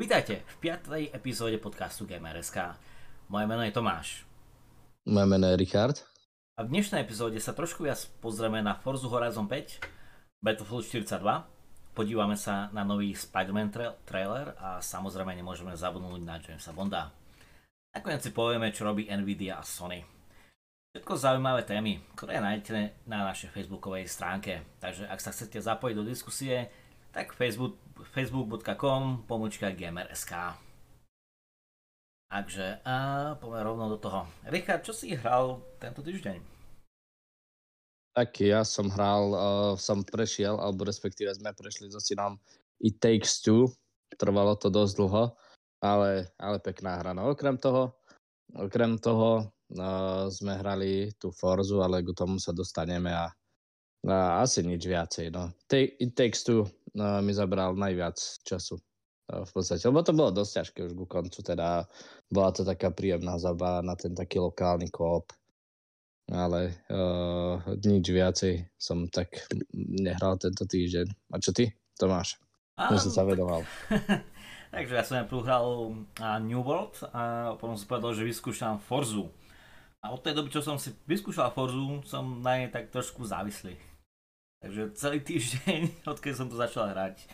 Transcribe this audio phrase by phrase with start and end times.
[0.00, 1.12] Vítajte v 5.
[1.12, 2.56] epizóde podcastu Gamer.sk.
[3.28, 4.24] Moje meno je Tomáš.
[5.04, 6.00] Moje meno je Richard.
[6.56, 12.32] A v dnešnej epizóde sa trošku viac pozrieme na Forza Horizon 5, Battlefield 42, podívame
[12.40, 17.12] sa na nový Spider-Man tra- trailer a samozrejme nemôžeme zabudnúť na Jamesa Bonda.
[17.92, 20.00] Nakoniec si povieme, čo robí Nvidia a Sony.
[20.96, 24.64] Všetko zaujímavé témy, ktoré nájdete na našej facebookovej stránke.
[24.80, 26.72] Takže ak sa chcete zapojiť do diskusie,
[27.12, 27.76] tak facebook,
[28.08, 30.56] facebook.com pomočka gamer.sk
[32.30, 32.96] Takže a
[33.42, 34.22] poďme rovno do toho.
[34.46, 36.38] Richard, čo si hral tento týždeň?
[38.14, 42.38] Tak ja som hral, uh, som prešiel, alebo respektíve sme prešli so synom
[42.78, 43.74] It Takes Two.
[44.14, 45.34] Trvalo to dosť dlho,
[45.82, 47.10] ale, ale pekná hra.
[47.18, 47.98] No okrem toho,
[48.54, 53.26] okrem toho uh, sme hrali tú Forzu, ale k tomu sa dostaneme a,
[54.06, 55.34] a asi nič viacej.
[55.34, 55.50] No.
[55.74, 58.78] It Takes Two mi zabral najviac času
[59.30, 61.86] v podstate, lebo to bolo dosť ťažké už ku koncu, teda
[62.26, 65.30] bola to taká príjemná zabava na ten taký lokálny koop,
[66.30, 71.34] ale uh, nič viacej som tak nehral tento týždeň.
[71.34, 72.38] A čo ty, Tomáš?
[72.74, 73.62] Áno, som sa vedoval.
[74.74, 75.66] Takže ja som najprv hral
[76.46, 79.26] New World a potom som povedal, že vyskúšam Forzu.
[80.00, 83.74] A od tej doby, čo som si vyskúšal Forzu, som na nej tak trošku závislý.
[84.60, 85.80] Takže celý týždeň,
[86.12, 87.24] odkedy som to začal hrať,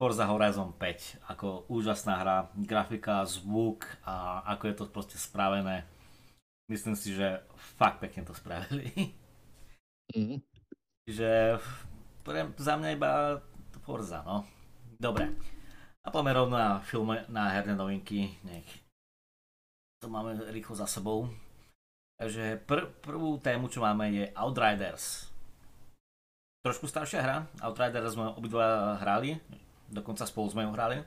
[0.00, 5.84] Forza Horizon 5, ako úžasná hra, grafika, zvuk a ako je to proste spravené.
[6.72, 7.44] Myslím si, že
[7.76, 8.90] fakt pekne to spravili.
[10.10, 10.42] Mm.
[11.06, 11.62] Že
[12.26, 13.38] pre, za mňa iba
[13.86, 14.42] Forza, no.
[14.98, 15.30] Dobre.
[16.02, 18.34] A poďme rovno na filme, na herné novinky.
[18.42, 18.66] Nech
[20.02, 21.30] to máme rýchlo za sebou.
[22.18, 25.29] Takže pr- prvú tému, čo máme, je Outriders.
[26.60, 27.36] Trošku staršia hra.
[27.64, 29.40] Outriders sme obidva hrali
[29.90, 30.98] dokonca spolu sme ju hrali.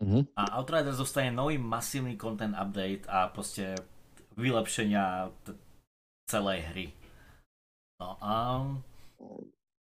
[0.00, 0.22] Uh-huh.
[0.36, 3.76] A Outriders zostane nový masívny content update a proste
[4.36, 5.56] vylepšenia t-
[6.28, 6.86] celej hry.
[8.00, 8.32] No a...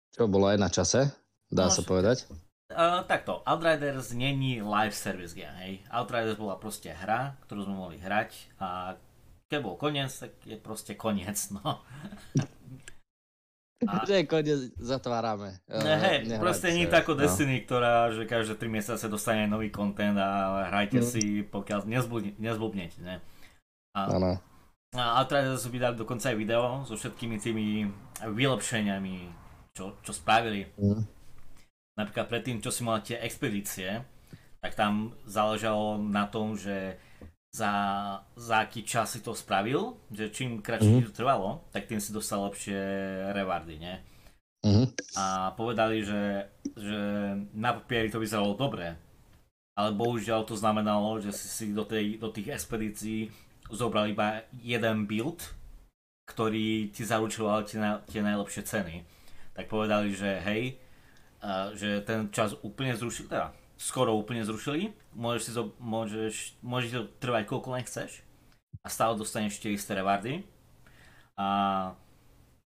[0.09, 1.13] Čo bolo aj na čase,
[1.53, 2.25] dá no, sa povedať?
[2.73, 5.73] Uh, takto, Outriders není live service game, hej.
[5.93, 8.97] Outriders bola proste hra, ktorú sme mohli hrať a
[9.49, 11.85] keď bol koniec, tak je proste koniec, no.
[13.87, 14.03] A...
[14.03, 15.55] Že koniec zatvárame.
[15.71, 17.23] Ne, hej, proste nie je ako no.
[17.23, 21.07] Destiny, ktorá, že každé 3 mesiace dostane nový content a hrajte mm.
[21.07, 21.87] si, pokiaľ
[22.35, 23.23] nezblbnete, ne?
[23.95, 24.35] A, ano.
[24.99, 27.87] a teraz vydali dokonca aj video so všetkými tými
[28.27, 29.15] vylepšeniami,
[29.71, 30.67] čo, čo spravili.
[30.75, 31.07] Mm.
[31.95, 34.03] Napríklad predtým, čo si mal tie expedície,
[34.59, 36.99] tak tam záležalo na tom, že
[37.49, 37.71] za,
[38.37, 41.05] za aký čas si to spravil, že čím kratšie mm.
[41.09, 42.77] to trvalo, tak tým si dostal lepšie
[43.33, 43.95] rewardy, nie?
[44.61, 44.85] Mm.
[45.17, 46.99] A povedali, že, že
[47.57, 48.93] na papieri to vyzeralo dobre,
[49.73, 53.31] ale bohužiaľ to znamenalo, že si si do, tej, do tých expedícií
[53.71, 55.41] zobral iba jeden build,
[56.29, 58.95] ktorý ti zaručoval tie, tie najlepšie ceny.
[59.57, 60.77] Tak povedali, že hej,
[61.73, 64.91] že ten čas úplne zrušil, teda skoro úplne zrušili.
[65.15, 68.21] Môžeš, si to, môžeš, môžeš to trvať koľko len chceš
[68.83, 70.45] a stále dostaneš tie isté rewardy.
[71.39, 71.49] A,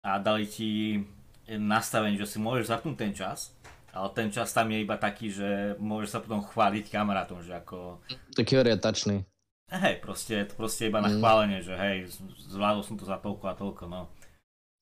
[0.03, 1.01] a dali ti
[1.47, 3.55] nastavenie, že si môžeš zapnúť ten čas,
[3.93, 8.01] ale ten čas tam je iba taký, že môžeš sa potom chváliť kamarátom, že ako...
[8.33, 9.25] Taký orientačný.
[9.73, 11.17] Hej, proste to proste iba na mm.
[11.17, 12.13] chválenie, že hej,
[12.53, 14.03] zvládol som to za toľko a toľko, no.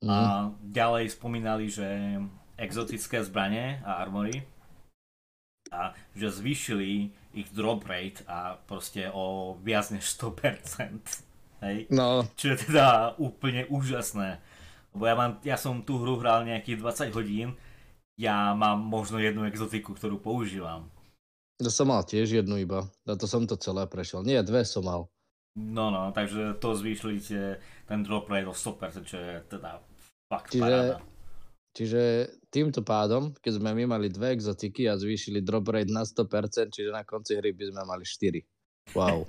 [0.02, 0.10] Mm.
[0.10, 0.14] A
[0.66, 1.86] ďalej spomínali, že
[2.58, 4.42] exotické zbranie a armory
[5.70, 11.00] a že zvýšili ich drop rate a proste o viac než 100%.
[11.60, 11.86] Hej?
[11.92, 12.26] No.
[12.34, 14.40] Čo je teda úplne úžasné.
[14.90, 17.48] Lebo ja, mám, ja som tú hru hral nejakých 20 hodín,
[18.18, 20.90] ja mám možno jednu exotiku, ktorú používam.
[21.60, 24.24] Ja som mal tiež jednu iba, a to som to celé prešiel.
[24.24, 25.06] Nie, dve som mal.
[25.54, 27.20] No no, takže to zvýšili
[27.84, 29.82] ten drop rate o 100%, čo je teda
[30.30, 30.96] fakt Čiže paráda.
[31.70, 36.74] Čiže týmto pádom, keď sme my mali dve exotiky a zvýšili drop rate na 100%,
[36.74, 38.42] čiže na konci hry by sme mali 4.
[38.98, 39.22] Wow.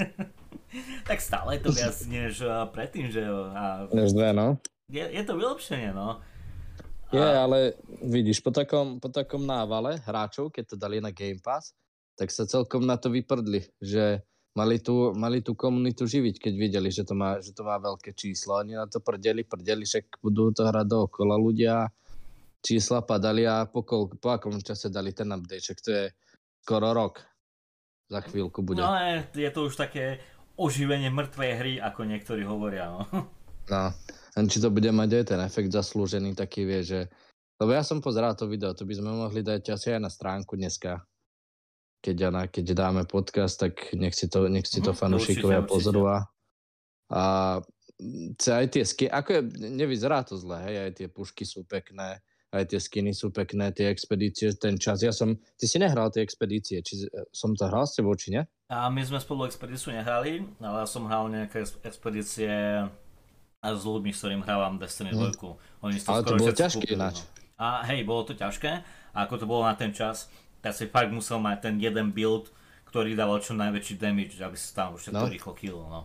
[1.10, 3.86] tak stále je to viac než uh, predtým, že a...
[3.94, 4.58] Než dve, no.
[4.90, 6.18] Je, je to vylepšenie, no.
[6.18, 7.14] A...
[7.14, 7.58] Je, ale
[8.02, 11.78] vidíš, po takom, po takom návale hráčov, keď to dali na Game Pass,
[12.18, 14.26] tak sa celkom na to vyprdli, že
[14.58, 18.18] mali tú, mali tú komunitu živiť, keď videli, že to, má, že to má veľké
[18.18, 18.60] číslo.
[18.60, 21.88] Oni na to prdeli, prdeli, však budú to hrať dookola ľudia
[22.62, 26.06] čísla padali a po, kol, po akom čase dali ten update, to je
[26.62, 27.22] skoro rok.
[28.12, 28.84] Za chvíľku bude.
[28.84, 30.20] No je, je to už také
[30.60, 32.92] oživenie mŕtvej hry, ako niektorí hovoria.
[32.92, 33.02] No.
[33.72, 33.84] no,
[34.36, 37.00] len či to bude mať aj ten efekt zaslúžený, taký vie, že...
[37.58, 40.58] Lebo ja som pozeral to video, to by sme mohli dať asi aj na stránku
[40.58, 41.02] dneska.
[42.02, 46.10] keď, ana, keď dáme podcast, tak nech si to, nech si to mm, fanúšikovia pozrú
[46.10, 46.26] a,
[47.14, 47.22] a
[48.42, 52.18] aj tie sky, ako je, nevyzerá to zle, hej, aj tie pušky sú pekné,
[52.52, 55.00] aj tie skiny sú pekné, tie expedície, ten čas.
[55.00, 58.44] Ja som, ty si nehral tie expedície, či som to hral s tebou, či nie?
[58.68, 62.52] A my sme spolu expedíciu nehrali, ale ja som hral nejaké expedície
[63.64, 65.32] s ľuďmi, s ktorým hrávam Destiny 2.
[65.32, 65.56] Hmm.
[65.88, 67.24] Oni ale to bolo ťažké ináč.
[67.56, 68.84] A hej, bolo to ťažké.
[69.16, 70.28] A ako to bolo na ten čas,
[70.60, 72.52] tak si fakt musel mať ten jeden build,
[72.92, 75.24] ktorý dával čo najväčší damage, aby si tam už no.
[75.24, 76.04] rýchlo kill, no.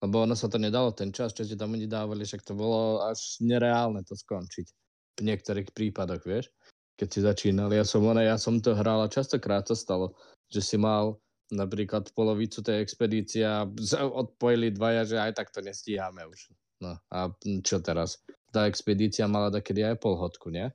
[0.00, 3.04] Lebo ono sa to nedalo ten čas, čo ste tam oni dávali, však to bolo
[3.04, 4.79] až nereálne to skončiť
[5.18, 6.52] v niektorých prípadoch, vieš.
[7.00, 10.12] Keď si začínal, ja som, ja som to hral a častokrát to stalo,
[10.52, 11.16] že si mal
[11.50, 13.66] napríklad polovicu tej expedície a
[14.14, 16.54] odpojili dvaja, že aj tak to nestíhame už.
[16.80, 17.28] No a
[17.64, 18.22] čo teraz?
[18.50, 20.70] Tá expedícia mala takedy aj pol hodku, nie?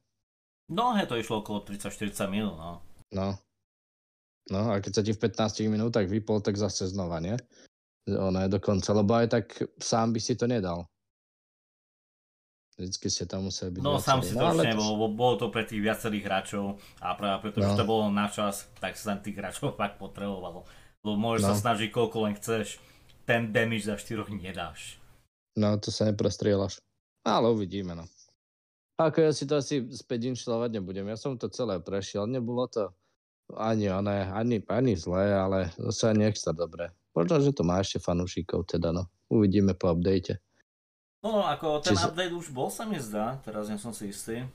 [0.70, 2.82] No, he, to išlo okolo 30-40 minút, no.
[3.14, 3.28] No.
[4.50, 7.34] No a keď sa ti v 15 minútach vypol, tak zase znova, nie?
[8.10, 9.46] Ono je dokonca, lebo aj tak
[9.82, 10.86] sám by si to nedal.
[12.76, 15.08] Vždycky ste tam museli byť No sám si to no, nebol, to...
[15.16, 17.72] bolo to pre tých viacerých hráčov a práve preto, no.
[17.72, 20.68] že to bolo na čas, tak sa tých hráčov fakt potrebovalo.
[21.08, 21.50] Lebo môžeš no.
[21.52, 22.84] sa snažiť koľko len chceš,
[23.24, 25.00] ten damage za 4 nedáš.
[25.56, 26.84] No to sa neprostrieľaš.
[27.24, 28.06] Ale uvidíme no.
[28.96, 31.08] Ako ja si to asi späť inštalovať nebudem.
[31.12, 32.96] Ja som to celé prešiel, nebolo to
[33.56, 36.92] ani oné, ani, ani zlé, ale zase ani extra dobré.
[37.16, 39.08] Možno, že to má ešte fanúšikov teda, no.
[39.32, 40.40] Uvidíme po update.
[41.26, 42.14] No, ako ten Čiže...
[42.14, 44.46] update už bol, sa mi zdá, teraz nie som si istý.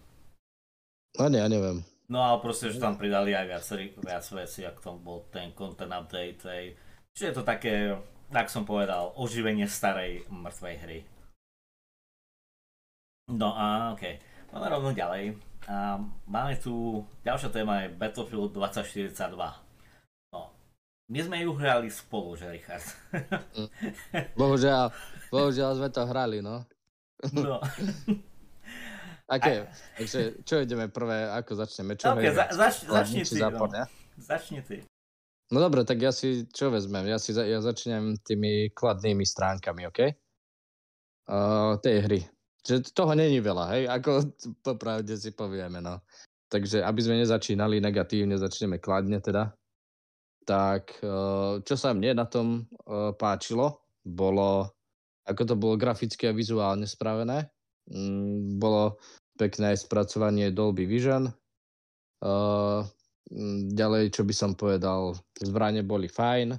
[1.19, 1.83] No nie, ja neviem.
[2.07, 3.67] No ale proste, že tam pridali aj viac,
[3.99, 6.39] viac veci, ako tom bol ten content update.
[6.47, 6.79] Hej.
[7.11, 7.99] Čiže je to také,
[8.31, 10.99] tak som povedal, oživenie starej mŕtvej hry.
[13.35, 14.55] No a okej, okay.
[14.55, 15.35] máme rovno ďalej.
[15.67, 15.99] A
[16.31, 19.70] máme tu, ďalšia téma je Battlefield 2042.
[21.11, 22.87] My sme ju hrali spolu, že Richard?
[24.39, 24.95] Bohužiaľ,
[25.35, 26.63] Bohužiaľ sme to hrali, no.
[27.35, 27.59] No.
[29.35, 29.71] Aké, A...
[29.99, 31.99] takže čo ideme prvé, ako začneme?
[31.99, 33.87] Čo okay, za, zač, začni ty, zápor, no.
[34.19, 34.87] Začni ty.
[35.51, 37.11] No dobre, tak ja si, čo vezmem?
[37.11, 40.01] Ja si ja začnem tými kladnými stránkami, OK?
[41.27, 42.21] Uh, tej hry.
[42.63, 43.83] Že toho není veľa, hej?
[43.91, 44.31] Ako
[44.63, 45.99] popravde si povieme, no.
[46.51, 49.55] Takže aby sme nezačínali negatívne, začneme kladne teda.
[50.51, 54.67] Tak, uh, čo sa mne na tom uh, páčilo, bolo
[55.31, 57.47] ako to bolo graficky a vizuálne spravené.
[57.87, 58.99] Mm, bolo
[59.39, 61.31] pekné spracovanie Dolby Vision.
[62.19, 62.83] Uh,
[63.71, 66.59] ďalej, čo by som povedal, zbranie boli fajn,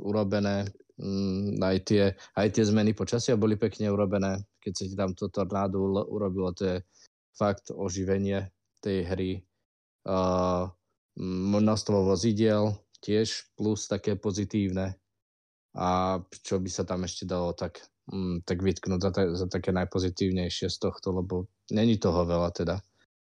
[0.00, 0.64] urobené,
[0.96, 4.48] um, aj, tie, aj tie zmeny počasia boli pekne urobené.
[4.58, 5.78] Keď sa ti tam to tornádo
[6.08, 6.76] urobilo, to je
[7.36, 8.48] fakt oživenie
[8.80, 9.32] tej hry.
[10.08, 10.72] Uh,
[11.18, 14.94] množstvo vozidiel, tiež plus také pozitívne
[15.74, 20.70] a čo by sa tam ešte dalo tak, mm, tak vytknúť za, za také najpozitívnejšie
[20.70, 22.76] z tohto, lebo není toho veľa teda.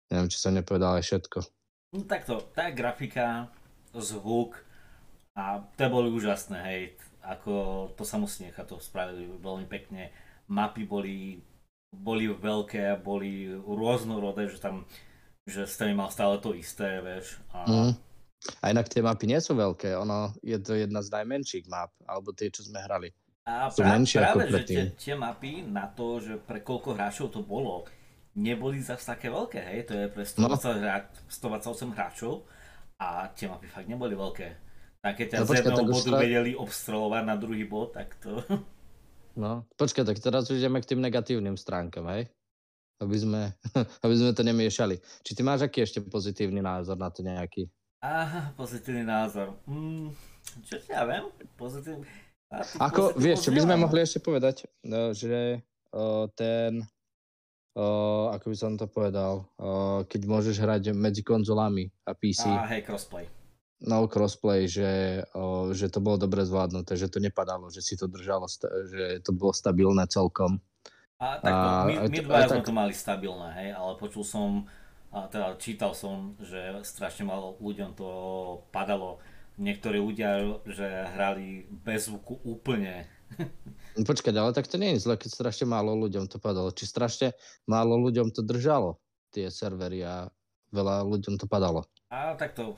[0.07, 1.39] Neviem, či som nepovedal aj všetko.
[1.97, 3.51] No takto, tá grafika,
[3.91, 4.61] zvuk
[5.35, 6.81] a to boli úžasné, hej,
[7.21, 10.09] ako to sa musí nechať, to spravili veľmi pekne.
[10.47, 11.43] Mapy boli,
[11.91, 14.88] boli veľké, boli rôznorodé, že tam
[15.47, 17.39] že ste mal stále to isté, vieš.
[17.55, 17.91] A mm.
[18.61, 22.31] A inak tie mapy nie sú veľké, ono je to jedna z najmenších map, alebo
[22.31, 23.12] tie, čo sme hrali.
[23.48, 26.95] A sú práve, menšie práve, ako že tie, tie mapy na to, že pre koľko
[26.95, 27.88] hráčov to bolo,
[28.38, 30.83] neboli zase také veľké, hej, to je pre 128, no.
[30.83, 30.98] hra,
[31.31, 32.33] 128 hráčov
[33.01, 34.48] a tie mapy fakt neboli veľké.
[35.01, 36.19] Tak keď ťa no, z jedného bodu tra...
[36.22, 38.43] vedeli obstrelovať na druhý bod, tak to...
[39.38, 42.25] No, počkaj, tak teraz už ideme k tým negatívnym stránkam, hej?
[42.98, 43.42] Aby sme,
[44.06, 44.98] aby sme to nemiešali.
[45.22, 47.70] Či ty máš aký ešte pozitívny názor na to nejaký?
[48.01, 49.58] Aha, pozitívny názor.
[49.66, 50.13] Mm,
[50.66, 51.25] čo ja viem?
[51.58, 52.06] Pozitívny...
[52.80, 55.60] Ako, vieš, čo by sme mohli ešte povedať, no, že
[55.92, 56.80] o, ten,
[57.75, 57.86] o,
[58.32, 59.51] ako by som to povedal,
[60.08, 62.48] keď môžeš hrať medzi konzolami a PC.
[62.48, 63.27] A hej, crossplay.
[63.84, 65.22] No, crossplay, že,
[65.77, 68.50] že to bolo dobre zvládnuté, že to nepadalo, že si to držalo,
[68.89, 70.58] že to bolo stabilné celkom.
[71.17, 72.67] A takto, my, my dvaja sme tak...
[72.69, 74.69] to mali stabilné, hej, ale počul som
[75.09, 78.09] a teda čítal som, že strašne malo ľuďom to
[78.69, 79.17] padalo.
[79.57, 80.86] Niektorí ľudia, že
[81.17, 83.09] hrali bez zvuku úplne.
[83.97, 86.69] No počkať, ale tak to nie je zle, keď strašne málo ľuďom to padalo.
[86.69, 87.27] Či strašne
[87.65, 89.01] málo ľuďom to držalo,
[89.33, 90.29] tie servery a
[90.69, 91.89] veľa ľuďom to padalo.
[92.13, 92.77] A takto,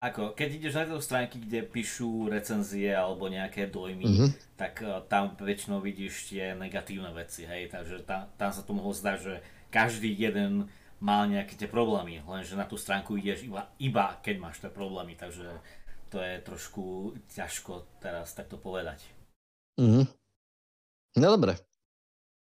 [0.00, 4.30] ako, keď ideš na tieto stránky, kde píšu recenzie alebo nejaké dojmy, mm-hmm.
[4.56, 8.96] tak uh, tam väčšinou vidíš tie negatívne veci, hej, takže tam, tam sa to mohlo
[8.96, 9.34] zdať, že
[9.68, 10.72] každý jeden
[11.04, 15.20] mal nejaké tie problémy, lenže na tú stránku ideš iba, iba keď máš tie problémy,
[15.20, 15.44] takže
[16.08, 19.04] to je trošku ťažko teraz takto povedať.
[19.76, 20.08] Mhm.
[21.20, 21.60] No dobre.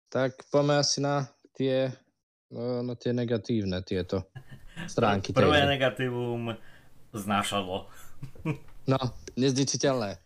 [0.08, 1.26] Tak poďme asi na
[1.58, 1.90] tie,
[2.54, 4.30] no, na tie negatívne tieto
[4.94, 5.34] stránky.
[5.34, 6.54] Prvé negatívum
[7.12, 7.88] znášadlo.
[8.88, 8.98] No,
[9.36, 10.16] nezničiteľné.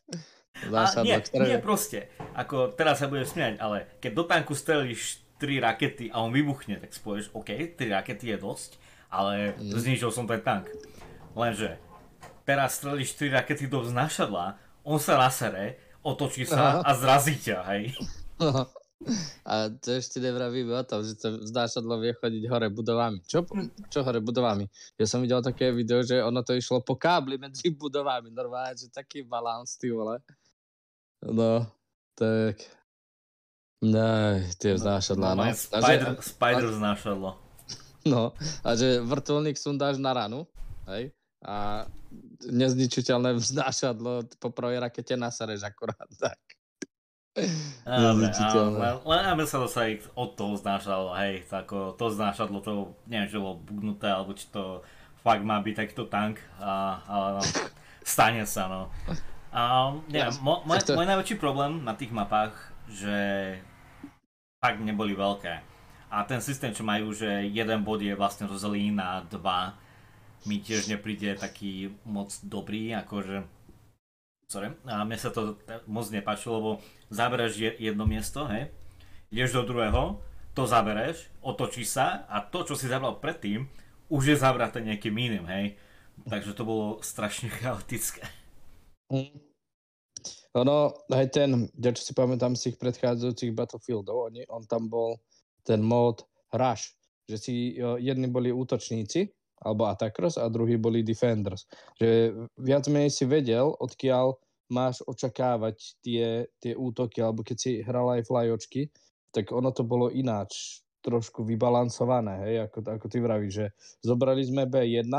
[0.71, 1.45] Zásadlo, nie, ktoré...
[1.51, 2.07] nie proste.
[2.39, 6.79] Ako teraz sa budem smiať, ale keď do tanku strelíš 3 rakety a on vybuchne,
[6.79, 8.79] tak spojíš, OK, 3 rakety je dosť,
[9.11, 9.75] ale mm.
[9.75, 10.71] zničil som ten tank.
[11.35, 11.83] Lenže
[12.47, 14.55] teraz strelíš 3 rakety do vznašadla,
[14.87, 16.87] on sa nasere, otočí sa Aha.
[16.87, 17.99] a zrazí ťa, hej.
[18.39, 18.71] Aha.
[19.43, 23.19] A to ešte nevravíme o tom, že to vznášadlo vie chodiť hore budovami.
[23.27, 23.45] Čo,
[23.91, 24.67] čo hore budovami?
[24.97, 28.31] Ja som videl také video, že ono to išlo po kábli medzi budovami.
[28.31, 30.23] Normálne, že taký balans, ty vole.
[31.23, 31.67] No,
[32.15, 32.63] tak
[33.83, 35.43] No, tie vznášadlá, no.
[35.43, 35.51] no.
[35.51, 37.31] Spider, že, spider vznášadlo.
[38.07, 38.31] No,
[38.63, 40.47] a že vrtulník sundáš na ranu,
[40.87, 41.11] hej,
[41.43, 41.91] a
[42.47, 46.39] nezničiteľné vznášadlo po prvej rakete nasereš akurát tak.
[47.33, 53.41] Dobre, len aby sa dostali od toho znášadlo, hej, tako, to znášadlo, to neviem, či
[53.41, 54.85] bolo bugnuté, alebo či to
[55.25, 57.43] fakt má byť takýto tank, a, ale no,
[58.05, 58.83] stane sa, no.
[59.49, 62.53] A, neviem, môj, môj najväčší problém na tých mapách,
[62.93, 63.17] že
[64.61, 65.65] fakt neboli veľké.
[66.13, 69.81] A ten systém, čo majú, že jeden bod je vlastne rozdelený na dva,
[70.45, 73.63] mi tiež nepríde taký moc dobrý, akože
[74.53, 75.57] sorry, a mne sa to
[75.89, 76.71] moc nepáčilo, lebo
[77.13, 78.73] zabereš jedno miesto, hej,
[79.29, 80.17] ideš do druhého,
[80.57, 83.69] to zabereš, otočíš sa a to, čo si zabral predtým,
[84.13, 85.77] už je zabraté nejakým iným, hej.
[86.29, 88.25] Takže to bolo strašne chaotické.
[89.13, 89.37] Mm.
[90.53, 95.17] Ono, aj ten, ja čo si pamätám z tých predchádzajúcich Battlefieldov, oni, on tam bol
[95.65, 96.93] ten mod Rush,
[97.25, 99.33] že si jedni boli útočníci,
[99.65, 101.65] alebo attackers a druhí boli defenders.
[101.97, 104.37] Že viac menej si vedel, odkiaľ
[104.73, 108.89] máš očakávať tie, tie útoky, alebo keď si hral aj flyočky,
[109.29, 113.67] tak ono to bolo ináč trošku vybalancované, hej, ako, ako ty vravíš, že
[114.01, 115.13] zobrali sme B1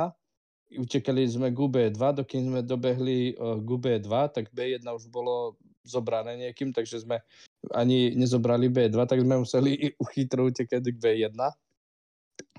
[0.77, 6.74] utekali sme k B2, dokým sme dobehli k B2, tak B1 už bolo zobrané niekým,
[6.74, 7.22] takže sme
[7.75, 11.38] ani nezobrali B2, tak sme museli chytro utekať k B1.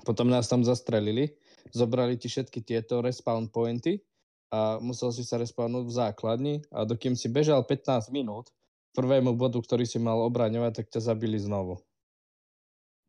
[0.05, 1.33] Potom nás tam zastrelili,
[1.73, 3.99] zobrali ti všetky tieto respawn pointy
[4.53, 8.53] a musel si sa respawnúť v základni a dokým si bežal 15 minút
[8.95, 11.83] prvému bodu, ktorý si mal obraňovať, tak ťa zabili znovu.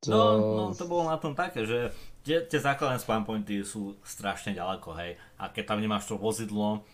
[0.05, 0.13] To...
[0.13, 1.95] No, no, to bolo na tom také, že
[2.27, 5.17] tie, tie základné spawn pointy sú strašne ďaleko, hej.
[5.41, 6.85] A keď tam nemáš to vozidlo,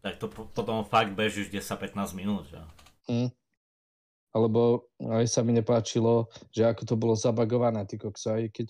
[0.00, 2.62] tak to potom fakt bežíš 10-15 minút, že?
[3.10, 3.30] Mm.
[4.32, 8.66] Alebo aj sa mi nepáčilo, že ako to bolo zabagované, ty koksa, aj keď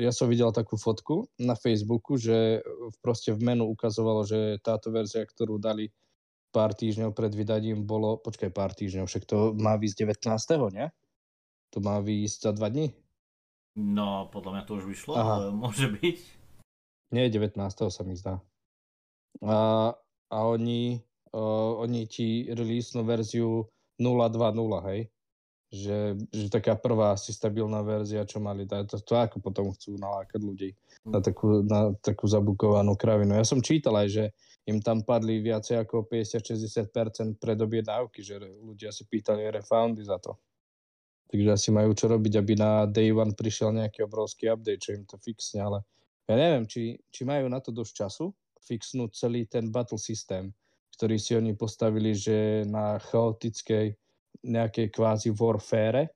[0.00, 2.60] ja som videl takú fotku na Facebooku, že
[3.00, 5.90] proste v menu ukazovalo, že táto verzia, ktorú dali
[6.54, 10.72] pár týždňov pred vydaním, bolo, počkaj, pár týždňov, však to má výsť 19.
[10.72, 10.86] nie?
[11.76, 12.96] To má výjsť za dva dní?
[13.76, 15.32] No, podľa mňa to už vyšlo, Aha.
[15.36, 16.18] ale môže byť.
[17.12, 17.60] Nie, 19.
[17.68, 18.40] sa mi zdá.
[19.44, 19.92] A,
[20.32, 20.96] a oni,
[21.36, 23.68] uh, oni ti release verziu
[24.00, 25.00] 0.2.0, hej?
[25.66, 29.98] Že, že taká prvá asi stabilná verzia, čo mali dať, to, to ako potom chcú
[29.98, 30.70] nalákať ľudí
[31.02, 33.34] na takú, na takú zabukovanú kravinu.
[33.34, 34.24] Ja som čítal aj, že
[34.66, 40.38] im tam padli viacej ako 50-60% predobjednávky, že ľudia si pýtali refundy za to.
[41.26, 45.02] Takže asi majú čo robiť, aby na day one prišiel nejaký obrovský update, čo im
[45.02, 45.78] to fixne, ale
[46.26, 48.30] ja neviem, či, či majú na to dosť času
[48.66, 50.50] fixnúť celý ten battle systém,
[50.98, 53.94] ktorý si oni postavili, že na chaotickej
[54.46, 56.14] nejakej kvázi warfare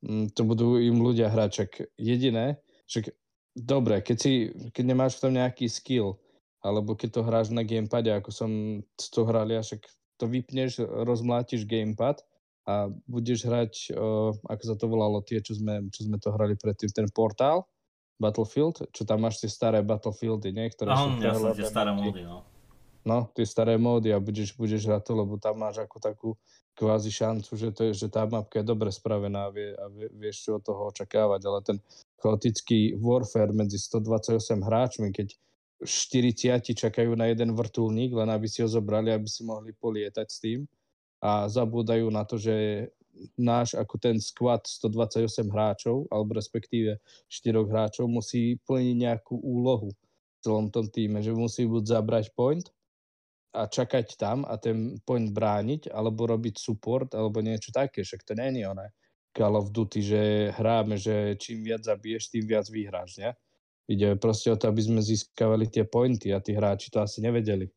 [0.00, 3.12] mm, to budú im ľudia hrať, čak jediné, však
[3.52, 4.32] dobre, keď, si,
[4.72, 6.16] keď nemáš v tom nejaký skill,
[6.64, 8.50] alebo keď to hráš na gamepade, ako som
[8.96, 12.24] to hral ja, však to vypneš, rozmlátiš gamepad
[12.66, 16.58] a budeš hrať, uh, ako sa to volalo, tie, čo sme, čo sme to hrali
[16.58, 17.68] predtým, ten portál,
[18.16, 20.72] Battlefield, čo tam máš tie staré Battlefieldy, nie?
[20.72, 22.48] Ktoré Aha, sú jasne, tie staré módy, no.
[23.06, 26.28] No, tie staré módy a budeš, budeš hrať to, lebo tam máš ako takú
[26.74, 30.10] kvázi šancu, že, to je, že tá mapka je dobre spravená a, vie, a vie,
[30.10, 31.78] vieš, čo od toho očakávať, ale ten
[32.18, 35.38] chaotický warfare medzi 128 hráčmi, keď
[35.86, 40.38] 40 čakajú na jeden vrtulník, len aby si ho zobrali, aby si mohli polietať s
[40.42, 40.66] tým,
[41.22, 42.86] a zabúdajú na to, že
[43.40, 50.38] náš ako ten squad 128 hráčov, alebo respektíve 4 hráčov musí plniť nejakú úlohu v
[50.44, 52.68] celom tom týme, že musí buď zabrať point
[53.56, 58.36] a čakať tam a ten point brániť, alebo robiť support, alebo niečo také, však to
[58.36, 58.92] není oné.
[59.32, 60.20] Call of Duty, že
[60.52, 63.32] hráme, že čím viac zabiješ, tým viac vyhráš, ne?
[63.86, 67.68] Ide proste o to, aby sme získavali tie pointy a tí hráči to asi nevedeli.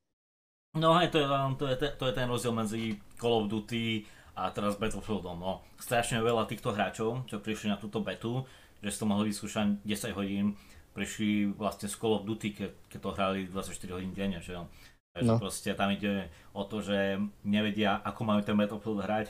[0.76, 1.26] No hej, to je,
[1.58, 4.06] to je, to je ten rozdiel medzi Call of Duty
[4.38, 5.38] a teraz Battlefieldom.
[5.38, 8.46] No, strašne veľa týchto hráčov, čo prišli na túto betu,
[8.80, 10.56] že si to mohli vyskúšať 10 hodín,
[10.96, 14.70] prišli vlastne z Call of Duty, keď, keď to hrali 24 hodín denne, že jo.
[15.18, 15.42] No.
[15.42, 19.28] proste tam ide o to, že nevedia, ako majú ten Battlefield hrať.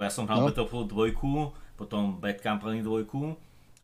[0.00, 0.48] Ja som hral no.
[0.50, 3.06] Battlefield 2, potom Bad Company 2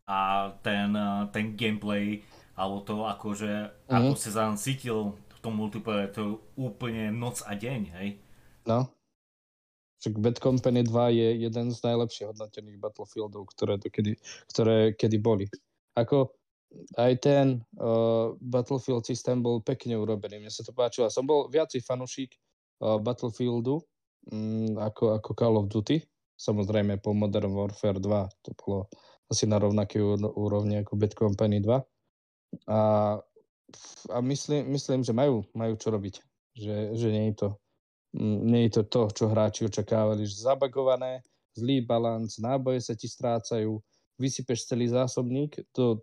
[0.08, 0.90] a ten,
[1.30, 2.24] ten gameplay,
[2.56, 3.52] alebo to akože,
[3.86, 3.92] mm.
[3.92, 8.08] ako si sa cítil v tom multiplayer, to je úplne noc a deň, hej.
[8.66, 8.90] No.
[9.98, 14.14] Však Bad Company 2 je jeden z najlepších hodnotených Battlefieldov, ktoré, to kedy,
[14.50, 15.46] ktoré kedy boli.
[15.98, 16.37] Ako
[17.00, 17.46] aj ten
[17.80, 21.08] uh, Battlefield systém bol pekne urobený, mne sa to páčilo.
[21.08, 22.36] Som bol viacej fanúšik
[22.84, 23.80] uh, Battlefieldu
[24.32, 26.04] um, ako, ako Call of Duty.
[26.38, 28.86] Samozrejme po Modern Warfare 2 to bolo
[29.28, 31.74] asi na rovnakej úrovni ako Bad Company 2.
[32.70, 32.80] A,
[34.12, 36.14] a myslím, myslím, že majú, majú čo robiť.
[36.56, 37.48] Že, že nie je to
[38.16, 41.20] nie je to to, čo hráči očakávali, že zabagované,
[41.52, 43.76] zlý balans, náboje sa ti strácajú,
[44.16, 46.00] vysypeš celý zásobník do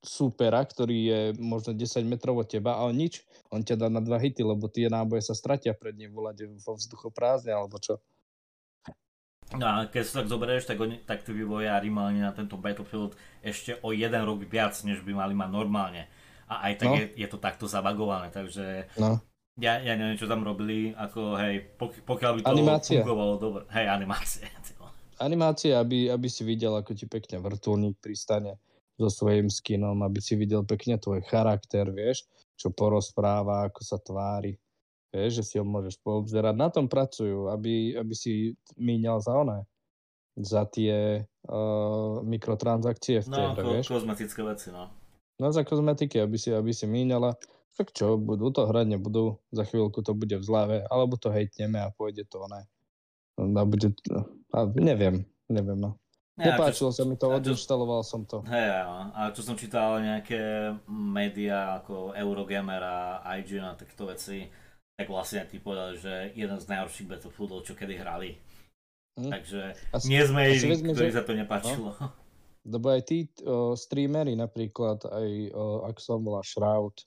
[0.00, 3.20] supera, ktorý je možno 10 metrov od teba, ale nič,
[3.52, 6.74] on ťa dá na dva hity, lebo tie náboje sa stratia pred ním volať vo
[7.12, 8.00] prázdne, alebo čo.
[9.50, 13.18] No a keď sa tak zoberieš, tak, oni, tak tí vývojári mali na tento Battlefield
[13.42, 16.06] ešte o jeden rok viac, než by mali mať normálne.
[16.46, 16.96] A aj tak no.
[16.96, 19.18] je, je to takto zabagované, takže no
[19.60, 23.00] ja, ja neviem, čo tam robili, ako hej, pok- pokiaľ by to animácia.
[23.04, 23.62] fungovalo dobre.
[23.74, 24.48] Hej, animácie.
[25.20, 28.56] Animácia, aby, aby si videl, ako ti pekne vrtulník pristane
[29.00, 32.28] so svojím skinom, aby si videl pekne tvoj charakter, vieš,
[32.60, 34.60] čo porozpráva, ako sa tvári.
[35.10, 36.54] Vieš, že si ho môžeš poobzerať.
[36.54, 39.64] Na tom pracujú, aby, aby si míňal za oné
[40.38, 43.90] za tie uh, mikrotransakcie v tej no, hre, vieš?
[43.90, 44.88] kozmetické veci, no.
[45.40, 47.34] No za kozmetiky, aby si, aby si míňala
[47.80, 51.80] tak čo, budú to hrať, nebudú, za chvíľku to bude v zláve, alebo to hejtneme
[51.80, 52.66] a pôjde to ne.
[53.40, 53.94] A bude,
[54.52, 55.96] a neviem, neviem no.
[56.40, 58.40] Nepáčilo sa mi to, odinštaloval som to.
[58.48, 58.68] Hej,
[59.12, 62.96] a čo som čítal nejaké médiá ako Eurogamer a
[63.38, 64.48] IGN a takéto veci,
[64.96, 68.36] tak vlastne tí povedali, že jeden z najhorších Battlefieldov, čo kedy hrali.
[69.16, 69.30] Hm.
[69.32, 69.60] Takže
[69.92, 71.16] asi, nie sme jediní, ktorí že...
[71.20, 71.92] sa to nepáčilo.
[71.96, 72.08] No.
[72.68, 77.00] Lebo aj tí o, streamery napríklad, aj o, ak som volá Shroud,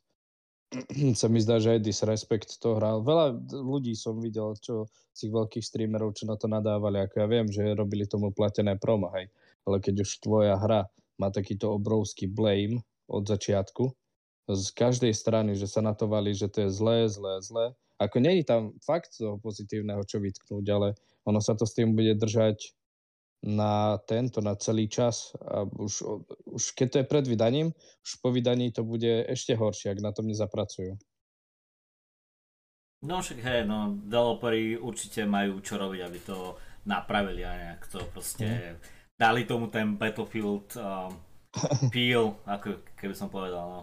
[1.20, 3.06] sa mi zdá, že aj Disrespect to hral.
[3.06, 7.02] Veľa ľudí som videl, čo z tých veľkých streamerov, čo na to nadávali.
[7.06, 9.30] Ako ja viem, že robili tomu platené promo, hej.
[9.64, 10.90] Ale keď už tvoja hra
[11.22, 13.94] má takýto obrovský blame od začiatku,
[14.44, 17.66] z každej strany, že sa na to valí, že to je zlé, zlé, zlé.
[17.96, 22.12] Ako je tam fakt toho pozitívneho, čo vytknúť, ale ono sa to s tým bude
[22.20, 22.76] držať
[23.44, 25.36] na tento, na celý čas.
[25.44, 29.92] A už, už keď to je pred vydaním, už po vydaní to bude ešte horšie,
[29.92, 30.96] ak na tom nezapracujú.
[33.04, 36.56] No však hej, no developeri určite majú čo robiť, aby to
[36.88, 38.80] napravili a nejak to proste mm.
[39.20, 41.12] dali tomu ten Battlefield um,
[41.94, 43.82] feel, ako keby som povedal, no.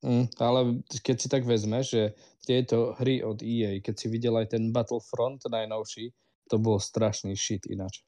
[0.00, 2.04] Mm, ale keď si tak vezmeš, že
[2.46, 6.14] tieto hry od EA, keď si videl aj ten Battlefront najnovší,
[6.46, 8.06] to bol strašný shit ináč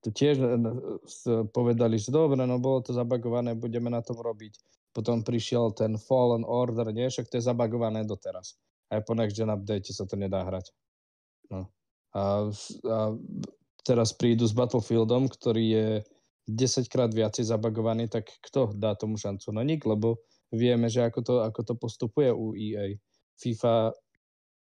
[0.00, 4.56] to tiež eh, povedali, že dobre, no bolo to zabagované, budeme na tom robiť.
[4.90, 7.06] Potom prišiel ten Fallen Order, nie?
[7.06, 8.58] Však to je zabagované doteraz.
[8.90, 10.74] Aj po next gen update sa to nedá hrať.
[11.46, 11.70] No.
[12.10, 12.50] A,
[12.90, 12.96] a
[13.86, 15.88] teraz prídu s Battlefieldom, ktorý je
[16.50, 19.54] 10 krát viacej zabagovaný, tak kto dá tomu šancu?
[19.54, 20.18] No nik, lebo
[20.50, 22.98] vieme, že ako to, ako to postupuje u EA.
[23.38, 23.94] FIFA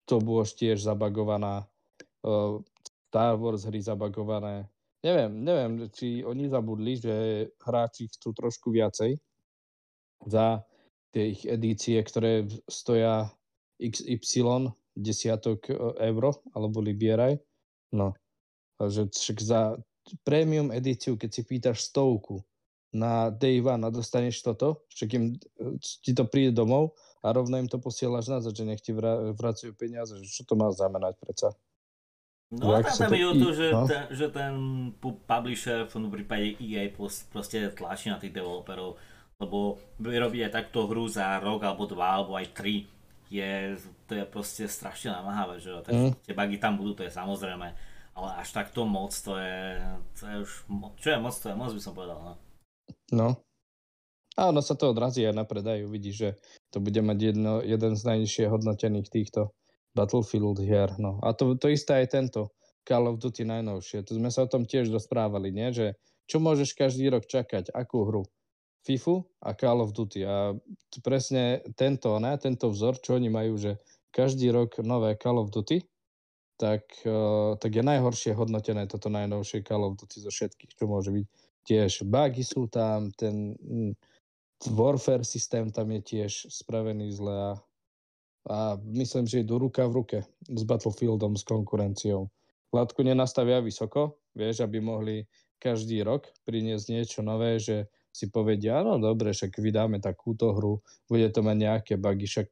[0.06, 1.66] to bolo tiež zabagovaná,
[2.22, 2.62] uh,
[3.10, 4.66] Star Wars hry zabagované,
[5.04, 7.14] neviem, neviem, či oni zabudli, že
[7.60, 9.20] hráči chcú trošku viacej
[10.24, 10.64] za
[11.12, 13.28] tie ich edície, ktoré stoja
[13.78, 15.74] XY desiatok e,
[16.08, 17.38] euro, alebo libieraj.
[17.94, 18.16] No,
[18.80, 19.60] že však za
[20.26, 22.42] premium edíciu, keď si pýtaš stovku
[22.94, 27.58] na day one a dostaneš toto, však im, e, ti to príde domov a rovno
[27.58, 31.54] im to posielaš nazad, že nech ti vracujú peniaze, že čo to má znamenať predsa.
[32.60, 33.86] No a tam je o to, že, no?
[33.88, 34.52] ten, že ten
[35.26, 36.86] publisher v tom prípade EA
[37.32, 38.94] proste tlačí na tých developerov,
[39.42, 42.86] lebo vyrobiť aj takto hru za rok alebo dva alebo aj tri
[43.32, 43.74] je,
[44.06, 46.14] to je proste strašne namáhavé, že Takže mm.
[46.22, 47.68] tie bugy tam budú, to je samozrejme,
[48.14, 49.82] ale až takto moc, to je,
[50.14, 50.50] to je už,
[51.02, 52.34] čo je moc, to je moc by som povedal, no.
[53.10, 53.28] No.
[54.34, 56.30] A ono sa to odrazí aj na predaj, uvidíš, že
[56.74, 59.54] to bude mať jedno, jeden z najnižšie hodnotených týchto
[59.94, 60.90] Battlefield hier.
[60.98, 61.22] No.
[61.22, 62.50] A to, to isté aj tento
[62.84, 64.04] Call of Duty najnovšie.
[64.04, 65.72] To sme sa o tom tiež rozprávali, nie?
[65.72, 65.96] že
[66.28, 68.24] čo môžeš každý rok čakať, akú hru.
[68.84, 70.28] FIFU a Call of Duty.
[70.28, 70.52] A
[71.00, 73.80] presne tento, ne, tento vzor, čo oni majú, že
[74.12, 75.80] každý rok nové Call of Duty,
[76.60, 81.10] tak, uh, tak je najhoršie hodnotené toto najnovšie Call of Duty zo všetkých, čo môže
[81.10, 81.26] byť.
[81.64, 83.96] Tiež bugy sú tam, ten mm,
[84.76, 87.52] Warfare systém tam je tiež spravený zle a,
[88.44, 92.28] a myslím, že idú ruka v ruke s Battlefieldom, s konkurenciou.
[92.74, 95.24] Látku nenastavia vysoko, vieš, aby mohli
[95.56, 100.78] každý rok priniesť niečo nové, že si povedia, no dobre, však vydáme takúto hru,
[101.08, 102.48] bude to mať nejaké bugy, však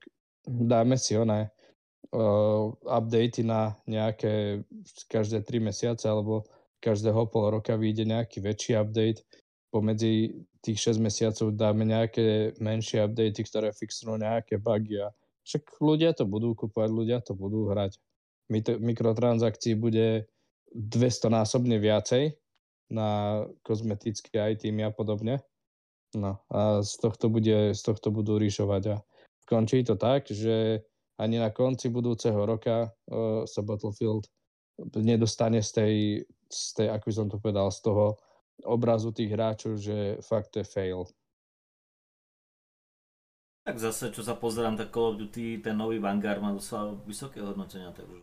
[0.48, 1.54] dáme si oné
[2.10, 4.64] uh, updaty na nejaké
[5.06, 6.42] každé 3 mesiace alebo
[6.82, 9.22] každého pol roka vyjde nejaký väčší update.
[9.70, 16.14] Pomedzi tých 6 mesiacov dáme nejaké menšie updaty, ktoré fixujú nejaké bugy a však ľudia
[16.14, 17.98] to budú kúpať, ľudia to budú hrať.
[18.78, 20.28] Mikrotransakcií bude
[20.74, 22.36] 200 násobne viacej
[22.92, 25.40] na kozmetické itemy a podobne.
[26.12, 28.96] No a z tohto, bude, z tohto budú ríšovať a
[29.48, 30.84] skončí to tak, že
[31.16, 34.28] ani na konci budúceho roka uh, sa Battlefield
[35.00, 35.94] nedostane z tej,
[36.52, 38.16] z tej, ako som to povedal, z toho
[38.68, 41.08] obrazu tých hráčov, že fakt to je fail.
[43.62, 47.38] Tak zase, čo sa pozerám, tak Call of Duty, ten nový Vanguard má dosť vysoké
[47.38, 48.18] hodnotenia, takže...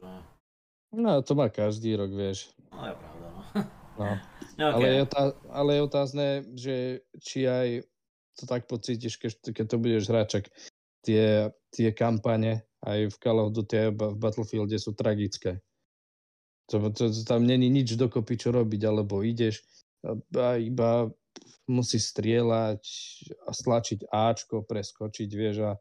[0.92, 2.52] No, to má každý rok, vieš.
[2.76, 3.42] No, je pravda, no.
[4.04, 4.08] no.
[4.60, 4.76] okay.
[4.76, 6.28] ale, je otá- ale je otázne,
[6.60, 6.76] že
[7.24, 7.88] či aj
[8.36, 10.44] to tak pocítiš, keď, keď to budeš hrať, čak
[11.08, 15.64] tie, tie kampane aj v Call of Duty a v Battlefielde sú tragické.
[16.72, 19.64] To, to, to, tam není nič dokopy, čo robiť, alebo ideš
[20.36, 21.12] a iba
[21.70, 22.84] musí strieľať
[23.46, 25.72] a stlačiť Ačko, preskočiť, vieš, a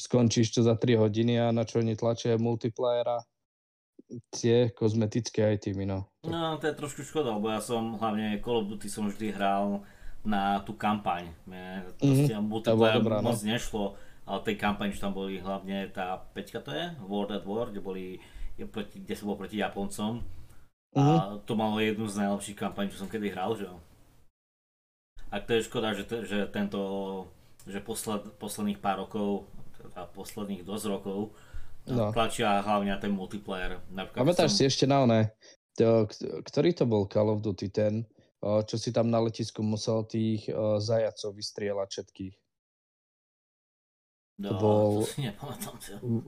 [0.00, 3.22] skončíš to za 3 hodiny a na čo oni tlačia multiplayera
[4.34, 6.10] tie kozmetické itemy, no.
[6.26, 9.86] No, to je trošku škoda, lebo ja som hlavne Call of Duty som vždy hral
[10.26, 11.30] na tú kampaň.
[11.46, 12.42] mm-hmm.
[12.42, 13.30] multiplayer dobrá, no.
[13.30, 13.48] moc no.
[13.48, 13.84] nešlo,
[14.24, 17.80] ale tej kampaň, že tam boli hlavne tá peťka to je, World at War, kde
[17.80, 18.06] boli,
[18.58, 20.20] kde som bol proti Japoncom.
[20.94, 21.00] Mm-hmm.
[21.00, 21.36] A mhm.
[21.42, 23.66] to malo jednu z najlepších kampaň, čo som kedy hral, že
[25.34, 26.78] A to je škoda, že, že tento,
[27.66, 29.50] že posled, posledných pár rokov,
[29.82, 31.34] teda posledných dosť rokov,
[31.90, 32.14] no.
[32.14, 33.82] tlačia hlavne na ten multiplayer.
[34.14, 34.58] Pamätáš som...
[34.62, 35.20] si ešte na oné,
[35.74, 36.06] to,
[36.46, 38.06] ktorý to bol Call of Duty, ten,
[38.38, 40.46] čo si tam na letisku musel tých
[40.78, 42.34] zajacov vystrieľať všetkých.
[44.34, 45.70] No, to bol to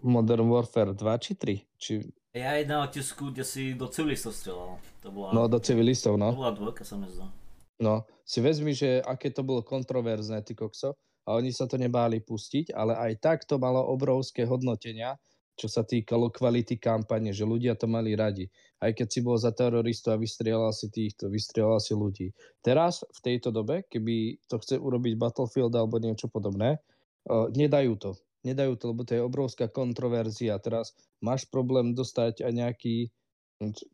[0.03, 1.79] Modern Warfare 2 či 3?
[1.79, 1.93] Či...
[2.35, 4.83] Ja aj na letisku, kde si do civilistov strieľal.
[5.03, 5.31] To bola...
[5.31, 6.35] No, do civilistov, no.
[6.35, 7.31] To bola dvojka, sa mi zdá.
[7.77, 12.23] No, si vezmi, že aké to bolo kontroverzné, ty kokso, a oni sa to nebáli
[12.23, 15.19] pustiť, ale aj tak to malo obrovské hodnotenia
[15.57, 18.45] čo sa týkalo kvality kampane, že ľudia to mali radi.
[18.77, 22.29] Aj keď si bol za teroristu a vystrieľal si týchto, vystrieľal si ľudí.
[22.61, 26.77] Teraz, v tejto dobe, keby to chce urobiť Battlefield alebo niečo podobné,
[27.33, 28.13] uh, nedajú to.
[28.45, 30.61] Nedajú to, lebo to je obrovská kontroverzia.
[30.61, 30.93] Teraz
[31.25, 32.97] máš problém dostať aj nejaký...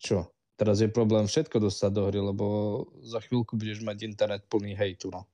[0.03, 0.35] Čo?
[0.57, 2.47] Teraz je problém všetko dostať do hry, lebo
[3.03, 5.25] za chvíľku budeš mať internet plný hejtu, no.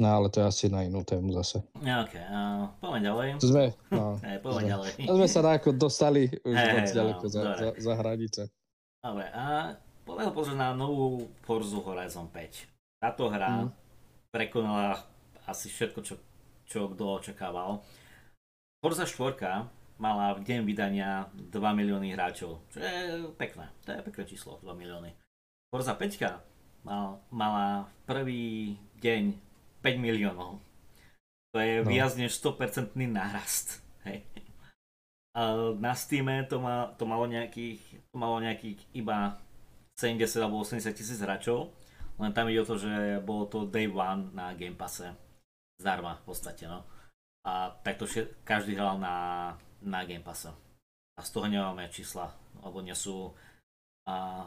[0.00, 1.60] No ale to je asi na inú tému zase.
[1.78, 3.28] Ok, uh, poďme ďalej.
[3.44, 4.70] Sme, no, hey, poďme sme.
[4.72, 4.90] ďalej.
[5.04, 8.42] sme sa ako dostali už hey, moc hey, ďaleko no, za, za, za hranice.
[9.02, 13.04] Dobre, a poďme pozrieť na novú Forzu Horizon 5.
[13.04, 13.70] Táto hra mm.
[14.32, 15.02] prekonala
[15.46, 16.14] asi všetko, čo,
[16.64, 17.82] čo kto očakával.
[18.82, 23.70] Forza 4 mala v deň vydania 2 milióny hráčov, čo je pekné.
[23.86, 25.14] To je pekné číslo, 2 milióny.
[25.70, 29.38] Forza 5 mal, mala prvý deň
[29.78, 30.58] 5 miliónov.
[31.54, 31.86] To je no.
[31.86, 33.78] viac než 100% nárast.
[34.02, 34.26] Hej.
[35.38, 39.38] A na Steam to, má, to, malo nejakých, to malo nejakých iba
[39.96, 41.72] 70 alebo 80 tisíc hráčov.
[42.18, 45.14] Len tam ide o to, že bolo to day one na Game Passe.
[45.80, 46.84] Zdarma v podstate, no.
[47.42, 48.04] A takto
[48.44, 49.14] každý hral na,
[49.84, 50.50] na Game Passe.
[51.16, 53.34] A z toho nemáme čísla, alebo nie sú...
[54.08, 54.46] A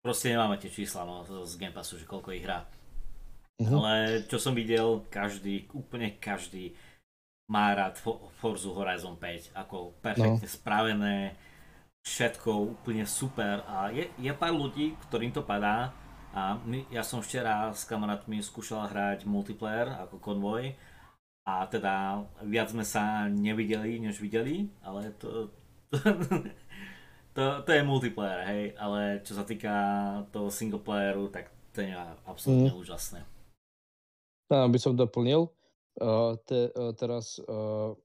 [0.00, 2.64] proste nemáme tie čísla no, z Game Passu, že koľko ich hrá.
[3.58, 3.82] Uh-huh.
[3.82, 6.78] Ale čo som videl, každý, úplne každý
[7.50, 7.96] má rád
[8.38, 10.52] Forzu Horizon 5, ako perfektne no.
[10.52, 11.16] spravené,
[12.04, 15.92] všetko úplne super a je, je pár ľudí, ktorým to padá
[16.32, 20.72] a my, ja som včera s kamarátmi skúšal hrať multiplayer ako konvoj
[21.48, 25.48] a teda viac sme sa nevideli, než videli, ale to,
[25.88, 25.96] to,
[27.36, 29.72] to, to je multiplayer, hej, ale čo sa týka
[30.28, 31.96] toho singleplayeru, tak to je
[32.28, 32.80] absolútne mm.
[32.84, 33.20] úžasné.
[34.52, 35.48] Tam by som doplnil,
[36.04, 37.96] uh, te, uh, teraz uh,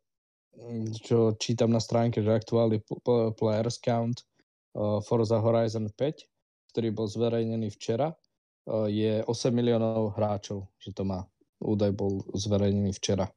[1.03, 2.79] čo čítam na stránke, že aktuálny
[3.35, 4.23] players count
[4.77, 8.15] uh, Forza Horizon 5, ktorý bol zverejnený včera,
[8.87, 11.27] je 8 miliónov hráčov, že to má.
[11.63, 13.31] Údaj bol zverejnený včera.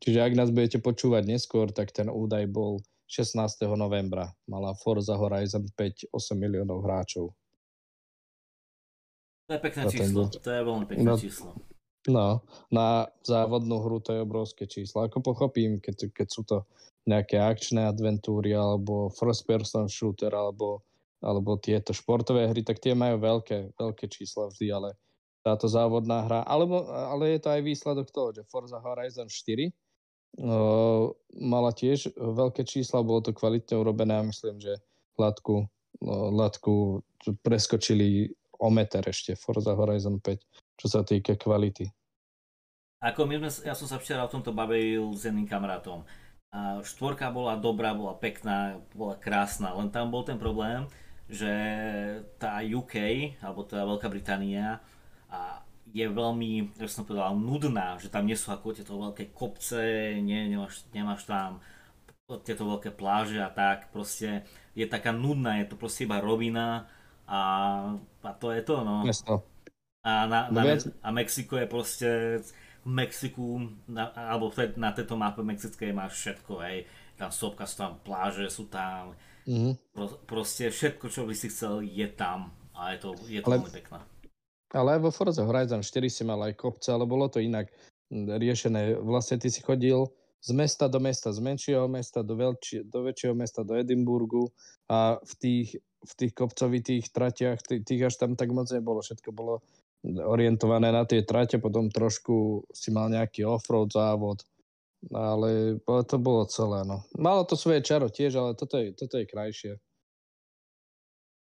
[0.00, 3.36] Čiže ak nás budete počúvať neskôr, tak ten údaj bol 16.
[3.76, 4.32] novembra.
[4.48, 7.32] Mala Forza Horizon 5 8 miliónov hráčov.
[9.46, 10.26] To je pekné číslo.
[10.26, 11.54] To je veľmi pekné no, číslo.
[12.10, 15.06] No, na závodnú hru to je obrovské číslo.
[15.06, 16.66] Ako pochopím, keď, keď sú to
[17.06, 20.82] nejaké akčné adventúry alebo first person shooter alebo
[21.24, 24.88] alebo tieto športové hry, tak tie majú veľké, veľké čísla vždy, ale
[25.46, 29.70] táto závodná hra, alebo, ale je to aj výsledok toho, že Forza Horizon 4
[30.42, 31.06] uh,
[31.38, 34.74] mala tiež veľké čísla, bolo to kvalitne urobené a myslím, že
[35.14, 35.70] latku,
[36.02, 37.06] uh, latku
[37.46, 41.86] preskočili o meter ešte Forza Horizon 5, čo sa týka kvality.
[43.06, 46.02] Ako my sme, ja som sa včera o tomto bavil s jedným kamarátom.
[46.50, 50.88] A štvorka bola dobrá, bola pekná, bola krásna, len tam bol ten problém,
[51.28, 51.52] že
[52.40, 54.80] tá UK, alebo tá Veľká Británia,
[55.30, 60.18] a je veľmi, ako som povedal, nudná, že tam nie sú ako tieto veľké kopce,
[60.18, 61.62] nie, nemáš, nemáš tam
[62.42, 64.42] tieto veľké pláže a tak, proste
[64.74, 66.90] je taká nudná, je to proste iba rovina
[67.30, 67.40] a,
[68.26, 69.06] a to je to, no.
[69.06, 69.46] Mesto.
[70.02, 72.10] A, na, na, a Mexiko je proste,
[72.82, 77.92] v Mexiku, na, alebo na tejto mape mexickej máš všetko, hej, tam sopka sú tam
[78.02, 79.14] pláže, sú tam
[79.46, 79.94] Mm-hmm.
[79.94, 83.62] Pro, proste všetko, čo by si chcel, je tam a je to, je to ale,
[83.62, 83.98] veľmi pekné.
[84.74, 87.70] Ale aj vo Forza Horizon 4 si mal aj kopce, ale bolo to inak
[88.10, 88.98] riešené.
[88.98, 90.06] Vlastne ty si chodil
[90.42, 94.50] z mesta do mesta, z menšieho mesta do, veľči, do väčšieho mesta, do Edimburgu
[94.90, 99.02] a v tých, v tých kopcovitých tratiach, tých, tých až tam tak moc nebolo.
[99.02, 99.62] Všetko bolo
[100.06, 104.46] orientované na tie trate, potom trošku si mal nejaký offroad závod
[105.14, 107.04] ale to bolo celé, no.
[107.14, 109.72] Malo to svoje čaro tiež, ale toto je, toto je krajšie.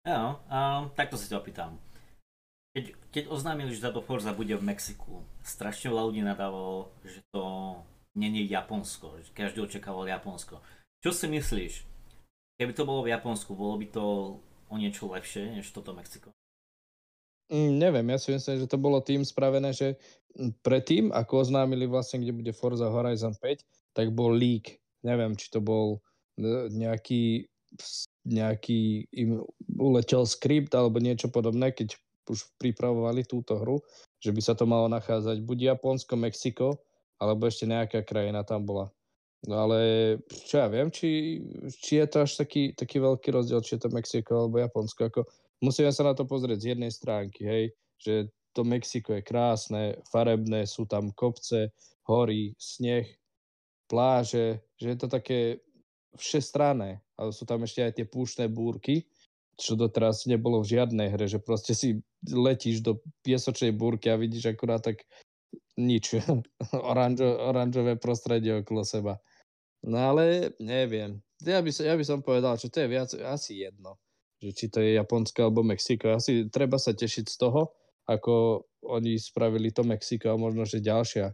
[0.08, 1.71] Áno, um, takto sa ťa opýtam.
[2.78, 7.74] Keď, keď oznámili, že táto Forza bude v Mexiku, strašne veľa ľudí nadávalo, že to
[8.13, 10.62] není Japonsko, že každý očakával Japonsko.
[11.02, 11.82] Čo si myslíš?
[12.62, 14.04] Keby to bolo v Japonsku, bolo by to
[14.70, 16.30] o niečo lepšie než toto Mexiko?
[17.50, 19.98] Mm, neviem, ja si myslím, že to bolo tým spravené, že
[20.62, 24.78] predtým, ako oznámili vlastne, kde bude Forza Horizon 5, tak bol leak.
[25.02, 25.98] Neviem, či to bol
[26.38, 27.50] e, nejaký,
[28.22, 29.42] nejaký im
[29.82, 31.98] uletel skript alebo niečo podobné, keď
[32.30, 33.80] už pripravovali túto hru,
[34.20, 36.68] že by sa to malo nachádzať buď Japonsko, Mexiko,
[37.18, 38.92] alebo ešte nejaká krajina tam bola.
[39.46, 39.80] No ale
[40.50, 41.42] čo ja viem, či,
[41.78, 45.13] či je to až taký, taký veľký rozdiel, či je to Mexiko alebo Japonsko.
[45.13, 45.22] Ako,
[45.62, 47.63] musíme sa na to pozrieť z jednej stránky, hej,
[48.02, 51.70] že to Mexiko je krásne, farebné, sú tam kopce,
[52.10, 53.06] hory, sneh,
[53.86, 55.62] pláže, že je to také
[56.18, 59.06] všestranné, ale sú tam ešte aj tie púštne búrky,
[59.58, 64.58] čo doteraz nebolo v žiadnej hre, že proste si letíš do piesočnej búrky a vidíš
[64.58, 65.06] akurát tak
[65.77, 66.17] nič,
[66.91, 69.21] Oranžo, oranžové prostredie okolo seba.
[69.86, 71.21] No ale neviem.
[71.45, 74.01] Ja by, som, ja by som povedal, že to je viac asi jedno
[74.38, 76.13] že či to je Japonsko alebo Mexiko.
[76.13, 77.73] Asi treba sa tešiť z toho,
[78.06, 81.34] ako oni spravili to Mexiko a možno, že ďalšia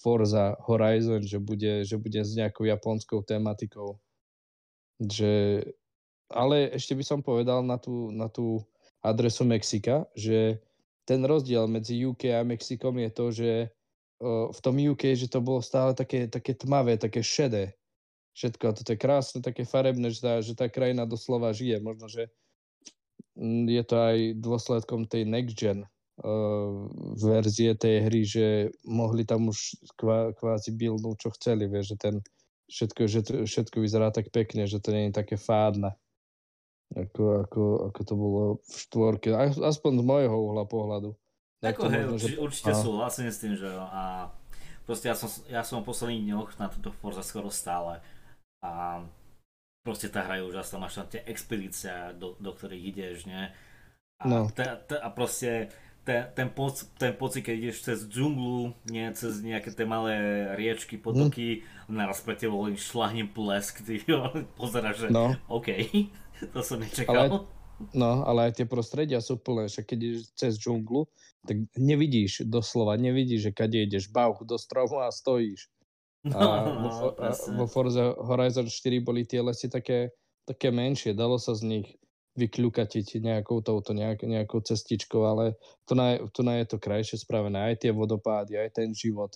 [0.00, 4.00] Forza Horizon, že bude, že bude s nejakou japonskou tematikou.
[4.98, 5.62] Že,
[6.32, 8.64] ale ešte by som povedal na tú, na tú
[9.04, 10.58] adresu Mexika, že
[11.08, 13.52] ten rozdiel medzi UK a Mexikom je to, že
[14.50, 17.78] v tom UK, že to bolo stále také, také tmavé, také šedé
[18.34, 18.64] všetko.
[18.70, 21.78] A toto je krásne, také farebné, že tá, že tá krajina doslova žije.
[21.82, 22.30] Možno, že
[23.38, 26.70] mm, je to aj dôsledkom tej next gen uh,
[27.18, 28.46] verzie tej hry, že
[28.86, 32.14] mohli tam už kvá, kvázi buildnúť, čo chceli, vieš, že ten
[32.70, 35.94] všetko, že to, všetko vyzerá tak pekne, že to nie je také fádne.
[36.96, 39.28] Ako, ako, ako to bolo v štvorke,
[39.60, 41.12] aspoň z môjho uhla pohľadu.
[41.60, 42.40] Ako hej, možno, určite, že...
[42.40, 44.32] určite súhlasím s tým, že a
[44.88, 48.00] proste ja som, ja som v posledných dňoch na túto Forza skoro stále
[48.64, 49.02] a
[49.84, 53.52] proste tá hra je úžasná, máš tam tie expedícia, do, do ktorých ideš, nie?
[54.18, 54.38] A, no.
[54.48, 55.68] ta, ta, a proste
[56.08, 60.96] ten, ten, poc, ten pocit, keď ideš cez džunglu, nie cez nejaké tie malé riečky,
[60.96, 61.92] potoky, mm.
[61.92, 64.00] naraz pre teba len šlahnem plesk, ty
[64.60, 65.36] pozeráš, že no.
[65.52, 65.68] OK,
[66.54, 67.14] to som nečakal.
[67.14, 67.24] Ale,
[67.94, 71.06] no, ale aj tie prostredia sú plné, že keď ideš cez džunglu,
[71.46, 75.68] tak nevidíš doslova, nevidíš, že kade ideš, bauch do stromu a stojíš.
[76.28, 80.10] No, a no, vo, a vo Forza Horizon 4 boli tie lesy také,
[80.44, 81.88] také menšie, dalo sa z nich
[82.38, 87.70] vykľukatiť nejakou touto, nejak, nejakou cestičkou, ale tu na, tu na je to krajšie spravené,
[87.70, 89.34] aj tie vodopády, aj ten život.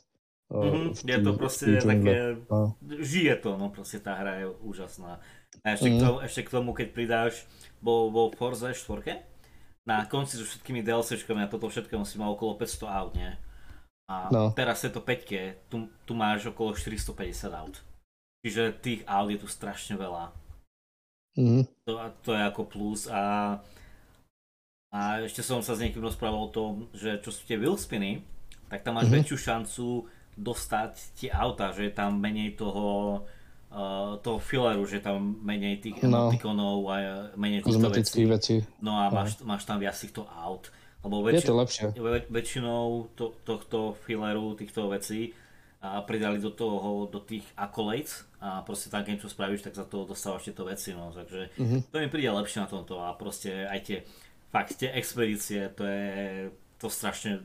[0.53, 2.77] Mm-hmm, tý, je to proste také, no.
[2.85, 5.19] žije to, no proste tá hra je úžasná.
[5.61, 5.95] A ešte, mm.
[5.95, 7.45] k, tomu, ešte k tomu, keď pridáš,
[7.85, 9.21] bol vo Forza 4,
[9.85, 13.31] na konci so všetkými DLCčkami a toto všetko si mal okolo 500 aut, nie?
[14.11, 14.51] A no.
[14.55, 17.77] teraz je to 5 tu, tu máš okolo 450 aut.
[18.43, 20.35] Čiže tých aut je tu strašne veľa.
[21.39, 21.65] Mm.
[21.89, 23.57] To, to je ako plus a
[24.93, 28.21] a ešte som sa s niekým rozprával o tom, že čo sú tie wheelspiny,
[28.69, 29.25] tak tam máš mm-hmm.
[29.25, 29.87] väčšiu šancu
[30.37, 33.25] dostať tie auta, že je tam menej toho,
[34.21, 36.29] toho filleru, že tam menej tých no.
[36.29, 36.97] emotikonov a
[37.41, 38.23] menej týchto vecí.
[38.29, 38.57] vecí.
[38.85, 39.49] No a máš, no.
[39.49, 40.69] máš tam viac týchto aut.
[41.03, 41.87] Lebo väčši- je to lepšie.
[42.31, 45.35] väčšinou to, tohto filleru, týchto vecí
[45.83, 49.83] a pridali do toho, do tých accolades a proste tam keď čo spravíš, tak za
[49.83, 51.81] to dostávaš tieto veci, no, takže mm-hmm.
[51.91, 53.99] to mi príde lepšie na tomto a proste aj tie
[54.55, 56.07] fakt tie expedície, to je,
[56.79, 57.43] to strašne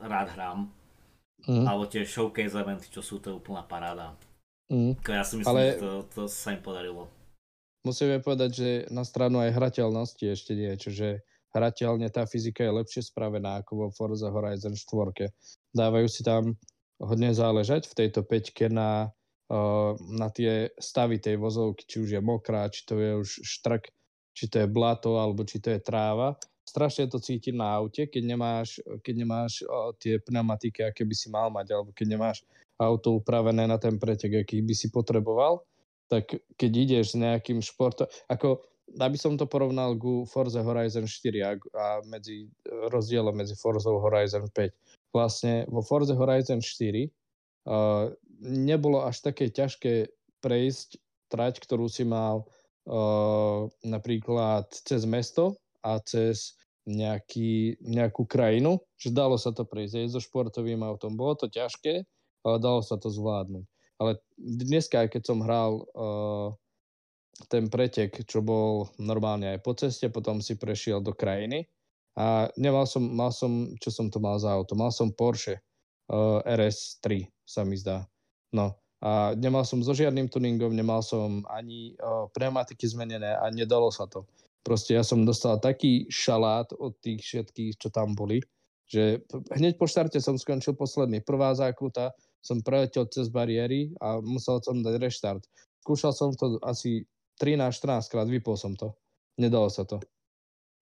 [0.00, 0.72] rád hrám.
[1.44, 1.68] Mm.
[1.68, 4.16] Alebo tie showcase eventy, čo sú, to je úplná paráda.
[4.72, 4.96] Mm.
[5.04, 5.62] Ja si myslím, Ale...
[5.76, 7.10] že to, to sa im podarilo.
[7.84, 11.20] Musíme povedať, že na stranu aj hrateľnosti ešte niečo, že
[11.52, 15.28] hrateľne tá fyzika je lepšie spravená ako vo Forza Horizon 4.
[15.76, 16.56] Dávajú si tam
[16.96, 19.12] hodne záležať v tejto peťke na,
[20.16, 23.92] na tie stavy tej vozovky, či už je mokrá, či to je už štrk,
[24.34, 26.34] či to je blato, alebo či to je tráva.
[26.64, 31.28] Strašne to cíti na aute, keď nemáš, keď nemáš o, tie pneumatiky, aké by si
[31.28, 32.40] mal mať, alebo keď nemáš
[32.80, 35.62] auto upravené na ten pretek, aký by si potreboval,
[36.10, 38.62] tak keď ideš s nejakým športom, ako
[39.00, 42.52] aby som to porovnal ku Forza Horizon 4 a, a medzi
[42.92, 45.16] rozdielom medzi Forza Horizon 5.
[45.16, 48.12] Vlastne vo Forza Horizon 4 uh,
[48.44, 50.12] nebolo až také ťažké
[50.44, 51.00] prejsť
[51.32, 52.44] trať, ktorú si mal
[53.84, 56.52] napríklad cez mesto a cez
[56.84, 61.16] nejaký, nejakú krajinu, že dalo sa to prejsť aj so športovým autom.
[61.16, 62.04] Bolo to ťažké,
[62.44, 63.64] ale dalo sa to zvládnuť.
[63.98, 66.52] Ale dneska, keď som hral uh,
[67.50, 71.66] ten pretek, čo bol normálne aj po ceste, potom si prešiel do krajiny
[72.14, 75.58] a nemal som, mal som, čo som to mal za auto, mal som Porsche
[76.12, 78.06] uh, RS3, sa mi zdá.
[78.54, 83.92] No, a nemal som so žiadnym tuningom, nemal som ani o, pneumatiky zmenené a nedalo
[83.92, 84.24] sa to.
[84.64, 88.40] Proste ja som dostal taký šalát od tých všetkých, čo tam boli,
[88.88, 89.20] že
[89.52, 91.20] hneď po štarte som skončil posledný.
[91.20, 95.42] Prvá zákruta som preletel cez bariéry a musel som dať reštart.
[95.80, 97.08] Skúšal som to asi
[97.40, 98.92] 13-14 krát, vypol som to.
[99.40, 100.04] Nedalo sa to.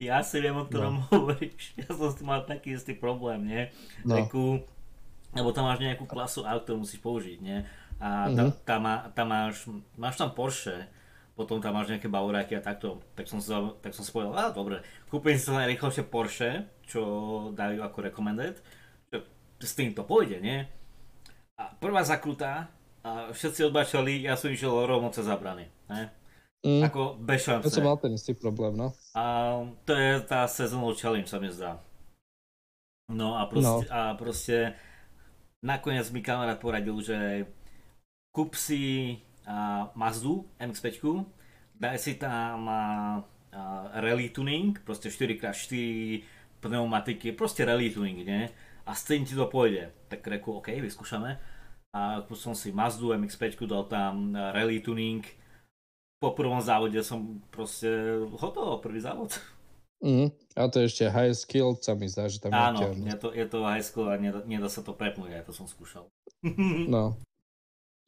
[0.02, 1.06] Ja si viem, o ktorom no.
[1.14, 1.72] hovoríš.
[1.80, 3.62] Ja som s tým mal taký istý problém, nie?
[4.02, 4.18] No.
[4.18, 4.66] Takú,
[5.30, 7.62] lebo tam máš nejakú klasu aut, ktorú musíš použiť, nie?
[8.02, 8.66] a tam, uh-huh.
[8.66, 9.54] tam, má, tam máš,
[9.94, 10.90] máš tam Porsche,
[11.38, 14.50] potom tam máš nejaké Bavoráky a takto, tak som, si, tak som si povedal, a
[14.50, 17.00] dobre, kúpim si sa najrychlejšie Porsche, čo
[17.54, 18.58] dajú ako recommended,
[19.62, 20.66] s tým to pôjde, nie?
[21.60, 26.14] A prvá zakrutá, a všetci odbačali, ja som išiel rovno cez zabrany, ne?
[26.62, 26.86] Mm.
[26.86, 27.66] Ako bez šance.
[27.66, 28.94] Ja som mal ten istý problém, no.
[29.18, 31.82] A to je tá seasonal challenge, sa mi zdá.
[33.10, 33.90] No a proste, no.
[33.90, 34.78] a proste
[35.58, 37.50] nakoniec mi kamarát poradil, že
[38.30, 41.26] kúp si uh, Mazdu MX-5,
[41.76, 43.18] daj si tam uh,
[43.98, 45.74] rally tuning, proste 4x4
[46.62, 48.46] pneumatiky, proste rally tuning, nie?
[48.86, 49.90] A s tým ti to pôjde.
[50.10, 51.38] Tak reku, OK, vyskúšame.
[51.92, 55.22] A som si Mazdu MX-5, dal tam rally tuning.
[56.22, 57.90] Po prvom závode som proste
[58.38, 59.34] hotovo, prvý závod.
[60.02, 63.30] Mm, a to je ešte high skill, sa mi zdá, že tam Áno, je, to,
[63.30, 66.10] je to high skill a nedá, nedá sa to prepnúť, aj to som skúšal.
[66.90, 67.22] no,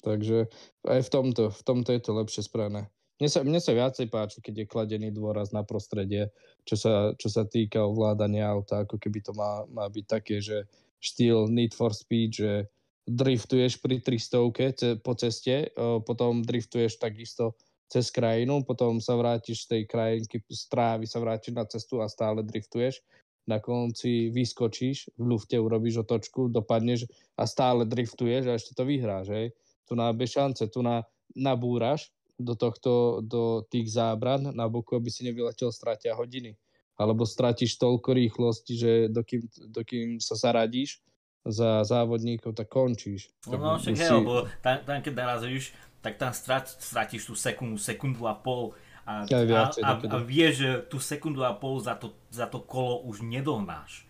[0.04, 0.52] Takže
[0.84, 2.92] aj v tomto, v tomto je to lepšie spravené.
[3.22, 6.35] Mne sa, mne sa viacej páči, keď je kladený dôraz na prostredie,
[6.66, 10.66] čo sa, čo sa týka ovládania auta, ako keby to má, má byť také, že
[10.98, 12.66] štýl Need for Speed, že
[13.07, 15.70] driftuješ pri 300 po ceste,
[16.09, 17.55] potom driftuješ takisto
[17.87, 22.09] cez krajinu, potom sa vrátiš z tej krajinky z trávy, sa vrátiš na cestu a
[22.09, 22.98] stále driftuješ.
[23.44, 27.05] Na konci vyskočíš, v lufte urobíš otočku, dopadneš
[27.37, 29.53] a stále driftuješ a ešte to vyhráš, hej
[29.85, 31.05] tu na bez šance, tu na,
[31.37, 36.59] nabúraš do tohto, do tých zábran na boku, aby si nevyletel, stratia hodiny.
[36.94, 41.03] Alebo stratíš toľko rýchlosti, že dokým, dokým sa zaradíš
[41.45, 43.35] za závodníkov, tak končíš.
[43.51, 47.76] No, no však hej, lebo tam, tam keď narazíš, tak tam strat, stratíš tú sekundu,
[47.76, 48.72] sekundu a pol
[49.05, 53.05] a, a, a, a vieš, že tú sekundu a pol za to, za to kolo
[53.05, 54.09] už nedohnáš.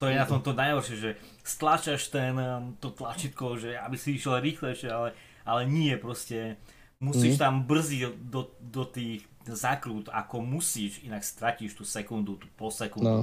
[0.00, 1.10] To je na tom to najhoršie, že
[1.44, 5.12] stlačaš ten, um, to tlačítko, že aby si išiel rýchlejšie, ale,
[5.44, 6.56] ale nie, proste
[7.00, 7.40] musíš mm.
[7.40, 13.08] tam brziť do, do tých zakrút, ako musíš, inak stratíš tú sekundu, tú pol sekundu.
[13.08, 13.22] No.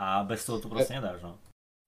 [0.00, 1.38] A bez toho to proste e, nedáš, no.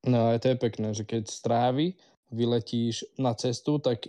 [0.06, 1.98] No aj to je pekné, že keď strávi,
[2.30, 4.06] vyletíš na cestu, tak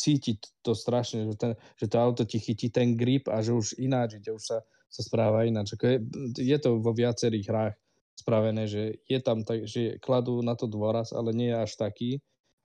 [0.00, 3.76] cítiť to strašne, že, ten, že to auto ti chytí ten grip a že už
[3.76, 4.58] ináč ide, už sa
[4.88, 5.76] sa správa ináč.
[5.76, 6.00] Je,
[6.40, 7.74] je to vo viacerých hrách
[8.16, 12.10] spravené, že je tam tak, že kladú na to dôraz, ale nie je až taký,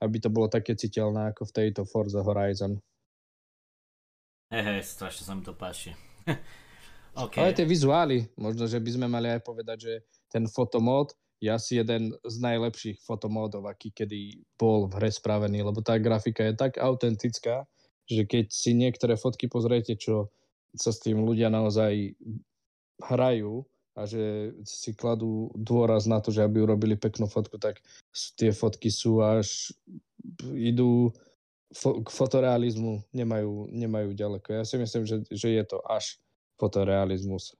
[0.02, 2.80] aby to bolo také citeľné ako v tejto Forza Horizon.
[4.54, 5.98] Hej, hej, strašne sa mi to páči.
[7.26, 7.42] okay.
[7.42, 9.94] Ale tie vizuály, možno, že by sme mali aj povedať, že
[10.30, 11.10] ten fotomód
[11.42, 16.46] je asi jeden z najlepších fotomódov, aký kedy bol v hre spravený, lebo tá grafika
[16.46, 17.66] je tak autentická,
[18.06, 20.30] že keď si niektoré fotky pozriete, čo
[20.78, 22.14] sa s tým ľudia naozaj
[23.10, 23.66] hrajú
[23.98, 27.82] a že si kladú dôraz na to, že aby urobili peknú fotku, tak
[28.38, 29.74] tie fotky sú až
[30.54, 31.10] idú
[31.74, 34.62] fo- k fotorealizmu, nemajú, nemajú ďaleko.
[34.62, 36.22] Ja si myslím, že, že je to až
[36.56, 37.58] fotorealizmus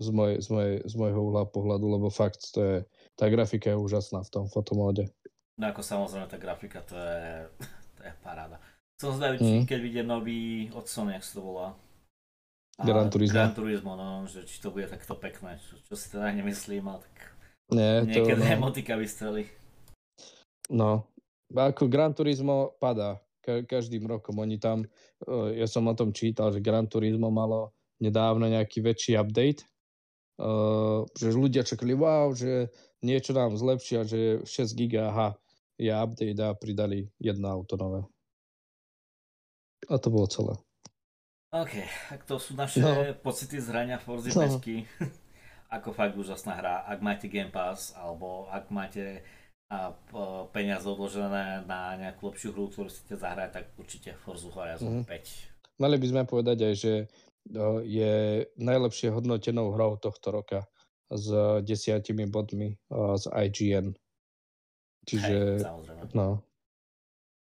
[0.00, 2.76] z, moj, z, moj, z môjho uhla pohľadu, lebo fakt to je,
[3.14, 5.06] tá grafika je úžasná v tom fotomóde.
[5.54, 7.46] No ako samozrejme tá grafika, to je,
[7.96, 8.58] to je paráda.
[8.98, 9.64] Som zvedavý, mm.
[9.68, 11.68] keď vidie nový od Sony, jak sa to volá.
[12.74, 13.38] Gran Turismo.
[13.38, 17.06] Gran Turismo, no, že či to bude takto pekné, čo, čo si teda nemyslím, ale
[17.06, 17.16] tak
[17.70, 18.54] Nie, niekedy to, no.
[18.58, 19.46] emotika vystreli.
[20.74, 21.06] No,
[21.54, 24.40] ako Gran Turismo padá ka- každým rokom.
[24.40, 24.88] Oni tam,
[25.28, 29.68] uh, ja som o tom čítal, že Gran Turismo malo nedávno nejaký väčší update,
[30.40, 32.72] uh, že ľudia čakali, wow, že
[33.04, 35.28] niečo nám zlepšia, že 6 giga, aha,
[35.76, 38.02] je update a pridali jedno auto nové.
[39.92, 40.56] A to bolo celé.
[41.54, 41.74] OK,
[42.10, 43.14] tak to sú naše no.
[43.22, 44.58] pocity z hrania Forza no.
[45.74, 46.82] Ako fakt úžasná hra.
[46.82, 49.22] Ak máte Game Pass, alebo ak máte
[49.72, 49.96] a
[50.52, 55.08] peniaze odložené na nejakú lepšiu hru, ktorú chcete zahrať, tak určite Forza Horizon mm.
[55.08, 55.80] 5.
[55.82, 56.92] Mali by sme povedať aj, že
[57.84, 58.14] je
[58.56, 60.60] najlepšie hodnotenou hrou tohto roka
[61.10, 61.28] s
[61.64, 63.92] desiatimi bodmi z IGN.
[65.04, 66.02] Čiže, Hej, samozrejme.
[66.16, 66.40] No,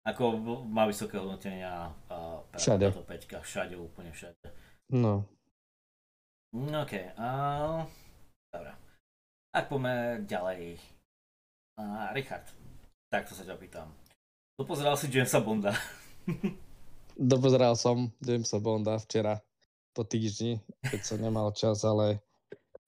[0.09, 0.25] ako
[0.64, 2.89] má vysoké hodnotenia uh, všade.
[2.89, 4.41] Táto peťka, všade, úplne všade.
[4.89, 5.29] No.
[6.57, 7.85] no OK, uh,
[8.49, 8.73] dobre.
[9.53, 10.81] Ak poďme ďalej.
[11.79, 12.43] Uh, Richard,
[13.07, 13.87] takto sa ťa pýtam.
[14.59, 15.70] Dopozeral si Jamesa Bonda?
[17.14, 19.39] Dopozeral som Jamesa Bonda včera
[19.95, 22.18] po týždni, keď som nemal čas, ale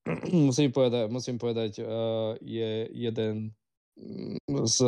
[0.35, 3.55] musím povedať, musím povedať uh, je jeden
[4.67, 4.79] z,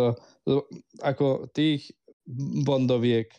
[0.99, 1.95] ako tých
[2.67, 3.31] bondoviek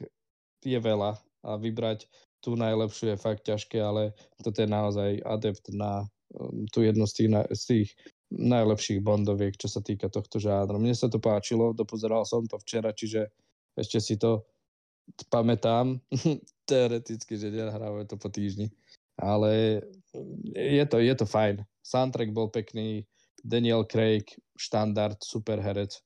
[0.63, 2.07] je veľa a vybrať
[2.39, 6.07] tú najlepšiu je fakt ťažké, ale toto je naozaj adept na
[6.39, 7.89] um, tú jednu z tých, z tých
[8.33, 10.81] najlepších bondoviek, čo sa týka tohto žánru.
[10.81, 13.29] Mne sa to páčilo, dopozeral som to včera, čiže
[13.77, 14.43] ešte si to
[15.29, 16.01] pamätám,
[16.69, 18.73] teoreticky, že nehráme to po týždni.
[19.19, 19.83] Ale
[20.57, 21.61] je to, je to fajn.
[21.85, 23.05] Soundtrack bol pekný,
[23.43, 24.25] Daniel Craig,
[24.57, 25.99] štandard, super herec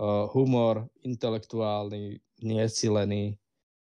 [0.00, 3.38] uh, humor intelektuálny, nesilený,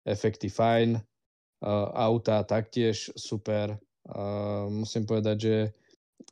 [0.09, 3.79] efekty fajn, uh, auta taktiež super.
[4.07, 5.57] Uh, musím povedať, že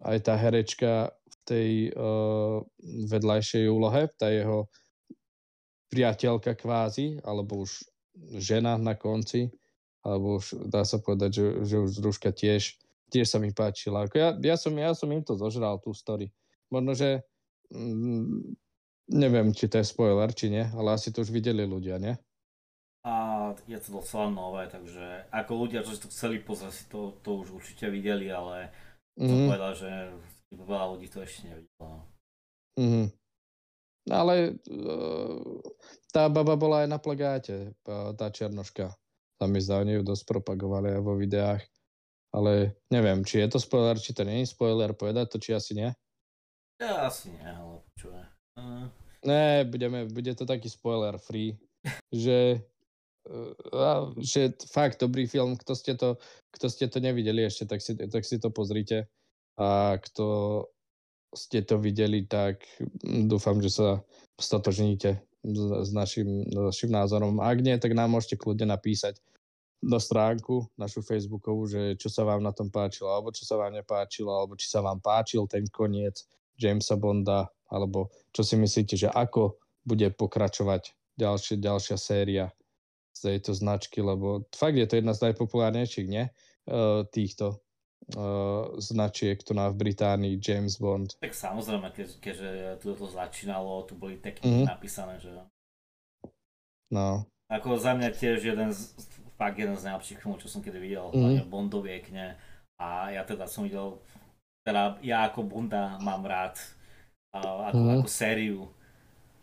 [0.03, 1.11] aj tá herečka
[1.45, 2.65] tej uh,
[3.13, 4.69] vedľajšej úlohe, tá jeho
[5.93, 7.85] priateľka kvázi, alebo už
[8.41, 9.53] žena na konci,
[10.03, 12.77] alebo už dá sa povedať, že, že už družka tiež,
[13.13, 14.09] tiež sa mi páčila.
[14.09, 16.33] Ako ja, ja, som, ja som im to zožral, tú story.
[16.73, 17.23] Možno, že
[17.71, 18.57] mm,
[19.13, 22.17] Neviem, či to je spoiler, či nie, ale asi to už videli ľudia, nie?
[23.05, 27.45] A je to docela nové, takže ako ľudia, čo to chceli pozrieť, si to, to
[27.45, 28.73] už určite videli, ale
[29.21, 29.45] mm-hmm.
[29.45, 29.91] povedal, že
[30.63, 32.07] veľa ľudí to ešte nevidelo.
[32.79, 33.07] Mm-hmm.
[34.13, 35.59] Ale uh,
[36.13, 38.93] tá baba bola aj na plagáte, tá černoška.
[39.41, 41.63] Tam mi zdá, oni ju dosť propagovali aj vo videách.
[42.35, 45.73] Ale neviem, či je to spoiler, či to nie je spoiler, povedať to, či asi
[45.79, 45.91] nie?
[46.83, 48.27] Ja asi nie, ale počujem.
[48.59, 48.87] Uh...
[49.25, 51.55] Ne, budeme, bude to taký spoiler free,
[52.13, 52.59] že,
[53.31, 56.19] uh, že fakt dobrý film, kto ste to,
[56.53, 59.07] kto ste to nevideli ešte, tak si, tak si to pozrite.
[59.55, 60.27] A kto
[61.35, 62.63] ste to videli, tak
[63.03, 63.89] dúfam, že sa
[64.39, 67.43] stotožníte s, našim, našim názorom.
[67.43, 69.19] Ak nie, tak nám môžete kľudne napísať
[69.85, 73.77] do stránku našu Facebookovú, že čo sa vám na tom páčilo, alebo čo sa vám
[73.77, 76.25] nepáčilo, alebo či sa vám páčil ten koniec
[76.57, 82.47] Jamesa Bonda, alebo čo si myslíte, že ako bude pokračovať ďalšia, ďalšia séria
[83.13, 86.25] z tejto značky, lebo fakt je to jedna z najpopulárnejších, nie?
[86.65, 87.64] Uh, týchto
[88.13, 91.17] uh, značiek tu na v Británii, James Bond.
[91.17, 92.49] Tak samozrejme, keď, keďže
[92.85, 94.69] tu to začínalo, tu boli techniky mm-hmm.
[94.69, 95.33] napísané, že...
[96.93, 97.25] No.
[97.49, 98.93] Ako za mňa tiež jeden z,
[99.41, 101.49] fakt jeden z najlepších filmov, čo som kedy videl, mm-hmm.
[101.49, 102.37] Bondoviek, ne?
[102.77, 103.97] A ja teda som videl,
[104.67, 106.59] teda ja ako Bonda mám rád
[107.35, 107.91] ako, mm.
[107.99, 108.61] ako sériu.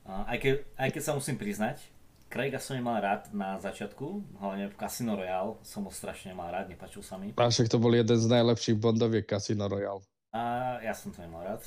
[0.08, 1.84] Aj, keď, aj keď sa musím priznať,
[2.32, 6.72] Craiga som nemal rád na začiatku, hlavne v Casino Royale som ho strašne mal rád,
[6.72, 7.36] nepačil sa mi.
[7.36, 10.00] A však to bol jeden z najlepších Bondoviek Casino Royale.
[10.32, 11.60] A ja som to nemal rád.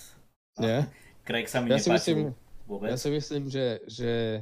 [0.56, 0.88] Nie?
[1.20, 2.18] Craig sa mi ja nepáčil myslím,
[2.64, 2.88] vôbec.
[2.88, 4.40] Ja si myslím, že, že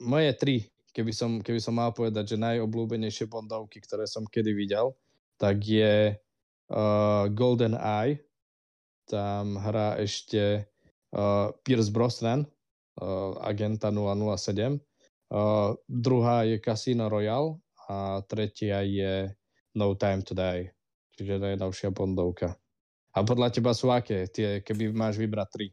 [0.00, 0.56] moje tri,
[0.96, 4.96] keby som, keby som mal povedať, že najobľúbenejšie Bondovky, ktoré som kedy videl,
[5.36, 8.24] tak je uh, Golden Eye,
[9.04, 10.64] tam hrá ešte
[11.12, 12.48] uh, Pierce Brosnan,
[13.04, 14.87] uh, agenta 007.
[15.28, 19.28] Uh, druhá je Casino Royale a tretia je
[19.76, 20.72] No Time to Die,
[21.12, 22.56] čiže najnovšia Bondovka.
[23.12, 24.24] A podľa teba sú aké?
[24.32, 25.66] Tie, keby máš vybrať tri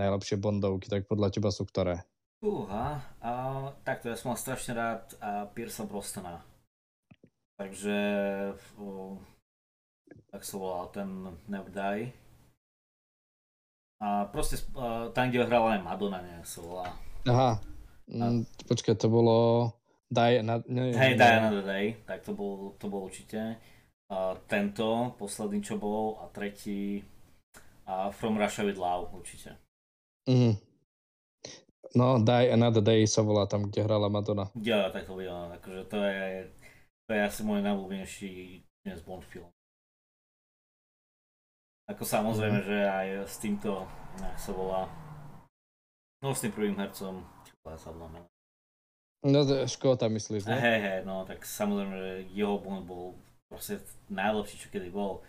[0.00, 2.00] najlepšie Bondovky, tak podľa teba sú ktoré?
[2.40, 6.40] Uha, uh, takto ja som mal strašne rád uh, Piersa Brostona.
[7.60, 7.98] Takže
[8.80, 9.14] uh,
[10.32, 11.08] tak sa volal ten
[11.52, 12.16] Never Die.
[14.02, 16.88] A proste uh, tam, kde hrala aj Madonna, nejak sa volá.
[17.28, 17.62] Aha,
[18.08, 19.70] mm, počkaj, to bolo
[20.12, 23.56] na, ne, Hej, Die Another Day, tak to bol, to bol určite.
[24.12, 27.00] Uh, tento, posledný čo bol, a tretí
[27.88, 29.56] uh, From Russia with Love, určite.
[30.28, 30.52] Mhm.
[31.92, 34.48] No, Die Another Day sa volá tam, kde hrala Madonna.
[34.56, 36.48] Ja, tak to videl, akože to je,
[37.04, 38.32] to je asi môj najľúbenejší
[38.84, 39.48] dnes Bond film.
[41.92, 42.66] Ako samozrejme, mm.
[42.68, 43.84] že aj s týmto,
[44.16, 44.88] jak sa volá,
[46.24, 47.20] no s tým prvým hercom,
[47.78, 48.10] sa volá
[49.22, 50.58] No, Škóta myslíš, ne?
[50.58, 53.14] Hej, hej, no, tak samozrejme, že jeho Bond bol
[53.46, 53.78] proste
[54.10, 55.22] najlepší, čo kedy bol.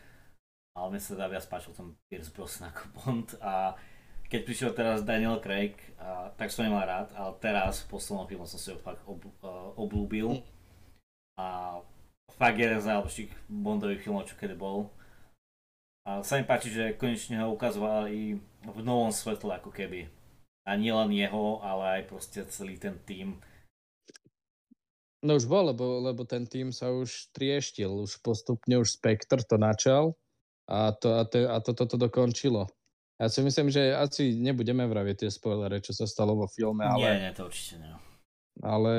[0.73, 3.77] Ale mne sa dá viac páčil ten Pierce Brosnan ako Bond a
[4.25, 8.49] keď prišiel teraz Daniel Craig, a, tak som nemal rád, ale teraz v poslednom filmu
[8.49, 10.41] som si ho fakt ob, uh, oblúbil.
[11.38, 11.77] A
[12.34, 14.89] fakt jeden z najlepších Bondových filmov, čo kedy bol.
[16.09, 20.09] A sa mi páči, že konečne ho ukazovali v novom svetle ako keby.
[20.64, 23.36] A nie len jeho, ale aj proste celý ten tým.
[25.24, 29.55] No už bol, lebo, lebo ten tým sa už trieštil, už postupne už Spectre to
[29.55, 30.20] načal
[30.68, 32.68] a, to, a, te, a toto to, to dokončilo.
[33.20, 36.99] Ja si myslím, že asi nebudeme vraviť tie spoilery, čo sa stalo vo filme, ale...
[36.99, 37.95] Nie, nie, to určite nie.
[38.59, 38.95] Ale,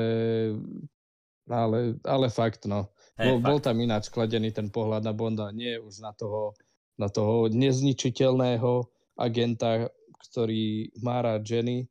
[1.45, 2.89] ale, ale fakt, no.
[3.17, 3.45] Hey, bol, fakt.
[3.45, 6.57] bol tam ináč kladený ten pohľad na Bonda, nie už na toho
[6.95, 8.87] na toho nezničiteľného
[9.19, 11.87] agenta, ktorý má rád ženy,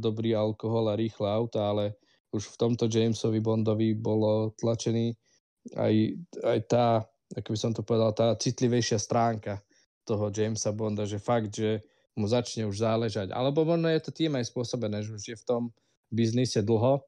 [0.00, 2.00] dobrý alkohol a rýchle auta, ale
[2.32, 5.12] už v tomto Jamesovi Bondovi bolo tlačený
[5.76, 5.94] aj,
[6.44, 7.04] aj tá,
[7.36, 9.60] ako by som to povedal, tá citlivejšia stránka
[10.08, 11.84] toho Jamesa Bonda, že fakt, že
[12.16, 13.28] mu začne už záležať.
[13.28, 15.62] Alebo možno je to tým aj spôsobené, že už je v tom
[16.08, 17.04] biznise dlho,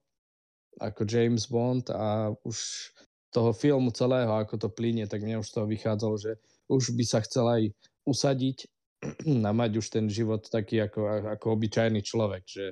[0.77, 2.93] ako James Bond a už
[3.33, 6.37] toho filmu celého, ako to plinie, tak mne už toho vychádzalo, že
[6.69, 7.63] už by sa chcel aj
[8.05, 8.69] usadiť
[9.49, 12.67] a mať už ten život taký ako, ako obyčajný človek, že,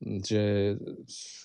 [0.00, 0.42] že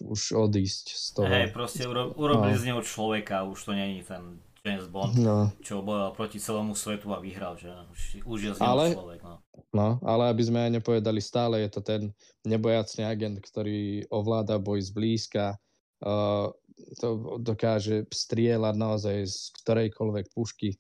[0.04, 1.32] už odísť z toho.
[1.32, 2.60] Hej, proste uro, urobili no.
[2.60, 5.56] z neho človeka, už to není ten James Bond, no.
[5.64, 9.20] čo bojoval proti celému svetu a vyhral, že už, už je z neho ale, človek.
[9.24, 9.36] No.
[9.72, 12.12] no, ale aby sme aj nepovedali, stále je to ten
[12.44, 15.56] nebojacný agent, ktorý ovláda boj zblízka,
[16.04, 16.52] uh,
[17.00, 20.76] to dokáže strieľať naozaj z ktorejkoľvek pušky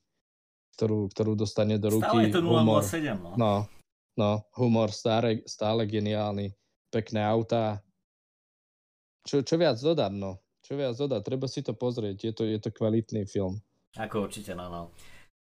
[0.79, 2.07] ktorú, ktorú dostane do ruky.
[2.07, 3.29] Stále je to 007, no.
[3.35, 3.53] No,
[4.15, 6.55] no humor stále, stále geniálny,
[6.87, 7.83] pekné autá.
[9.27, 10.39] Čo, čo viac dodať, no?
[10.63, 11.19] Čo viac dodať?
[11.27, 13.59] Treba si to pozrieť, je to, je to kvalitný film.
[13.99, 14.95] Ako určite, no, no.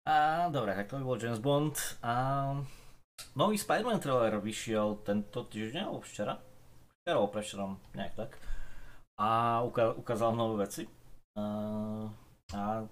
[0.09, 1.77] A dobre, tak to by bol James Bond.
[2.01, 2.57] A
[3.37, 6.41] nový Spider-Man trailer vyšiel tento týždeň, alebo včera?
[7.05, 8.41] Včera, prečerom, nejak tak.
[9.21, 9.61] A
[10.01, 10.89] ukázal nové veci.
[11.37, 11.45] A,
[12.57, 12.89] a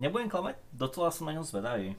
[0.00, 1.92] Nebudem klamať, docela som na ňom zvedavý.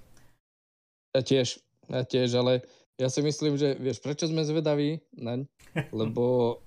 [1.14, 2.66] Ja tiež, ja tiež, ale
[2.98, 5.46] ja si myslím, že vieš, prečo sme zvedaví naň?
[5.94, 6.60] Lebo,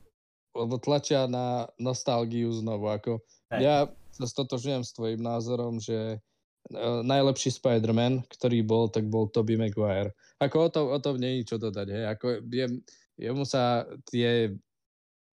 [0.56, 2.88] lebo tlačia na nostalgiu znovu.
[2.88, 3.20] Ako,
[3.52, 6.16] ja sa stotožňujem s tvojim názorom, že
[6.72, 10.14] uh, najlepší Spider-Man, ktorý bol, tak bol Tobey Maguire.
[10.40, 11.86] Ako o, to, o tom nie je čo dodať.
[11.90, 12.04] Hej?
[12.16, 12.66] Ako, je,
[13.18, 14.54] jemu sa tie,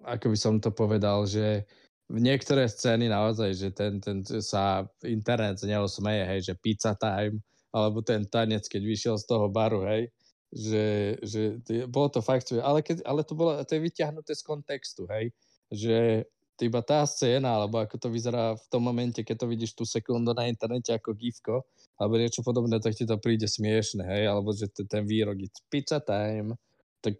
[0.03, 1.63] ako by som to povedal, že
[2.11, 7.39] niektoré scény naozaj, že ten, ten sa internet z neho smeje, hej, že pizza time,
[7.71, 10.11] alebo ten tanec, keď vyšiel z toho baru, hej,
[10.51, 11.41] že, že
[11.87, 15.31] bolo to fakt, ale, keď, ale to, bolo, to je vyťahnuté z kontextu, hej,
[15.71, 16.27] že
[16.61, 20.29] iba tá scéna, alebo ako to vyzerá v tom momente, keď to vidíš tú sekundu
[20.37, 21.65] na internete ako gifko,
[21.97, 25.97] alebo niečo podobné, tak ti to príde smiešne, hej, alebo že ten výrok, it's pizza
[25.97, 26.53] time,
[27.01, 27.17] tak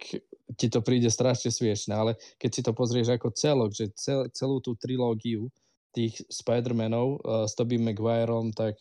[0.57, 4.61] ti to príde strašne smiešne, ale keď si to pozrieš ako celok, že cel, celú
[4.61, 5.49] tú trilógiu
[5.91, 8.79] tých Spider-Manov uh, s Tobey Maguireom, tak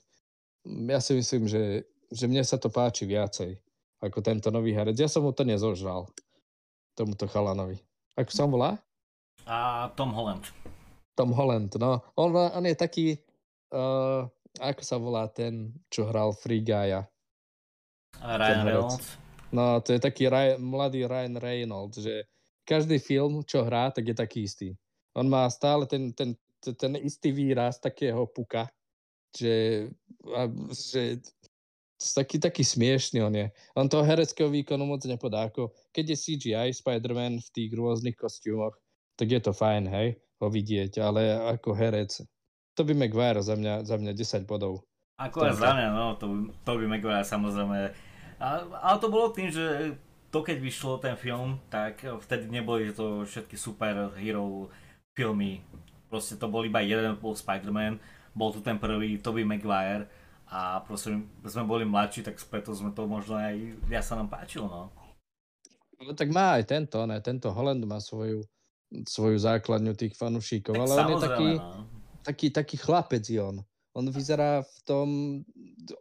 [0.66, 3.58] ja si myslím, že, že mne sa to páči viacej
[4.00, 4.96] ako tento nový herec.
[4.96, 6.08] Ja som mu to nezožral,
[6.96, 7.80] tomuto chalanovi.
[8.16, 8.80] Ako sa volá?
[9.44, 10.48] A Tom Holland.
[11.16, 12.00] Tom Holland, no.
[12.16, 13.06] On, on je taký,
[13.72, 14.24] uh,
[14.60, 17.04] ako sa volá ten, čo hral Free Guya?
[18.20, 19.29] Ryan Reynolds.
[19.50, 22.26] No, to je taký Ryan, mladý Ryan Reynolds, že
[22.62, 24.68] každý film, čo hrá, tak je taký istý.
[25.18, 28.70] On má stále ten, ten, ten, istý výraz takého puka,
[29.34, 29.86] že,
[30.30, 31.18] a, že
[31.98, 33.46] taký, taký smiešný on je.
[33.74, 35.50] On toho hereckého výkonu moc nepodá.
[35.50, 38.78] Ako keď je CGI Spider-Man v tých rôznych kostýmoch,
[39.18, 40.08] tak je to fajn, hej,
[40.40, 42.22] ho vidieť, ale ako herec,
[42.78, 44.86] to by Maguire za mňa, za mňa 10 bodov.
[45.20, 47.92] Ako aj za mňa, no, to, to by Maguire samozrejme.
[48.40, 49.94] A, ale to bolo tým, že
[50.32, 54.72] to keď vyšlo ten film, tak vtedy neboli to všetky super hero
[55.12, 55.60] filmy.
[56.08, 58.00] Proste to bol iba jeden bol Spider-Man,
[58.32, 60.08] bol tu ten prvý Tobey Maguire
[60.50, 61.14] a proste
[61.46, 63.54] sme boli mladší, tak preto sme to možno aj
[63.86, 64.82] viac sa nám páčilo, no.
[66.00, 68.42] No tak má aj tento, ne, tento Holland má svoju,
[69.04, 71.84] svoju základňu tých fanúšikov, ale on je taký, no.
[72.24, 73.60] taký, taký chlapec je on.
[73.92, 75.06] On vyzerá v tom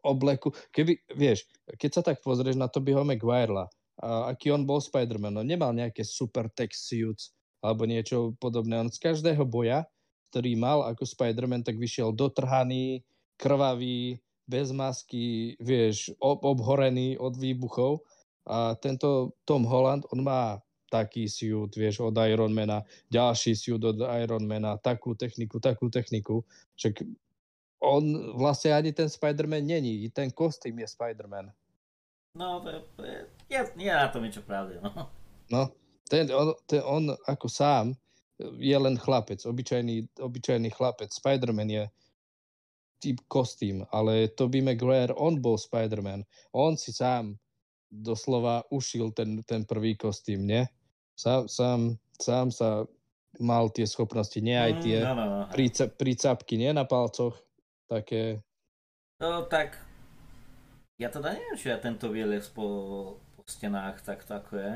[0.05, 1.45] obleku, keby, vieš,
[1.77, 3.67] keď sa tak pozrieš na Tobyho Maguire,
[3.99, 8.79] a aký on bol Spider-Man, on nemal nejaké super tech suits alebo niečo podobné.
[8.79, 9.83] On z každého boja,
[10.31, 13.03] ktorý mal ako Spider-Man, tak vyšiel dotrhaný,
[13.35, 18.01] krvavý, bez masky, vieš, ob- obhorený od výbuchov.
[18.47, 22.81] A tento Tom Holland, on má taký suit, vieš, od Ironmana,
[23.13, 26.41] ďalší suit od Ironmana, takú techniku, takú techniku.
[26.79, 27.05] Však
[27.80, 31.51] on vlastne ani ten Spider-Man není, i ten kostým je Spider-Man.
[32.36, 33.59] No, to je, je,
[33.89, 35.09] na tom niečo pravde, no.
[35.49, 35.73] No,
[36.05, 37.97] ten, on, ten, on ako sám
[38.59, 41.09] je len chlapec, obyčajný, obyčajný chlapec.
[41.09, 41.84] Spider-Man je
[42.99, 46.23] typ kostým, ale Tobey Maguire, on bol Spider-Man.
[46.53, 47.39] On si sám
[47.89, 50.63] doslova ušil ten, ten prvý kostým, nie?
[51.17, 52.86] Sám, sám, sám sa
[53.39, 55.89] mal tie schopnosti, nie aj tie mm, no, no, no.
[55.97, 57.36] prícapky, nie na palcoch,
[57.89, 58.45] také...
[59.19, 59.75] No tak,
[61.01, 62.67] ja teda neviem, či ja tento výlez po,
[63.33, 64.73] po stenách takto ako je.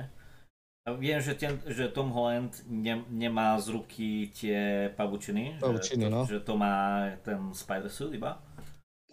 [0.84, 6.12] Ja viem, že, ten, že Tom Holland ne, nemá z ruky tie pavučiny, pavučiny že,
[6.12, 6.22] no.
[6.28, 8.44] že to má ten Spider-Suit iba.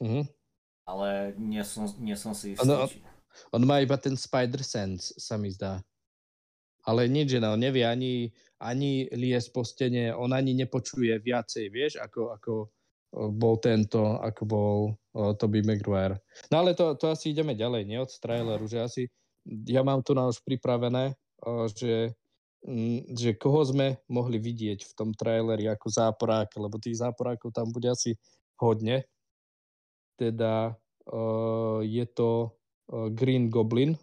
[0.03, 0.25] Mm-hmm.
[0.91, 2.67] Ale nie som, nie som si istý.
[2.67, 2.91] On,
[3.55, 5.79] on má iba ten Spider-Sense, sa mi zdá.
[6.83, 12.03] Ale nič, no, on nevie ani, ani lies po stene, on ani nepočuje viacej, vieš,
[12.03, 12.53] ako, ako
[13.11, 14.79] bol tento, ako bol
[15.19, 16.23] uh, Toby Maguire.
[16.55, 19.03] No ale to, to asi ideme ďalej, nie od traileru, že asi
[19.67, 22.15] ja mám tu na už pripravené, uh, že,
[22.63, 27.75] m, že koho sme mohli vidieť v tom traileri ako záporák, lebo tých záporákov tam
[27.75, 28.15] bude asi
[28.63, 29.03] hodne.
[30.15, 30.79] Teda
[31.11, 32.55] uh, je to
[32.95, 33.99] uh, Green Goblin,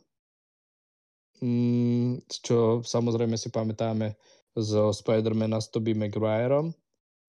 [1.39, 4.19] m, čo samozrejme si pamätáme
[4.51, 6.75] zo Spider-Mana s Tobey Maguireom.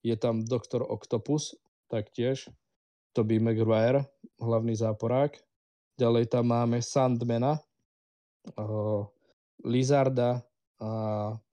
[0.02, 1.58] Je tam Doktor Octopus,
[1.88, 2.46] taktiež.
[3.16, 4.06] Toby Maguire,
[4.38, 5.34] hlavný záporák.
[5.98, 7.58] Ďalej tam máme Sandmana,
[8.54, 9.02] uh,
[9.66, 10.44] Lizarda
[10.78, 10.90] a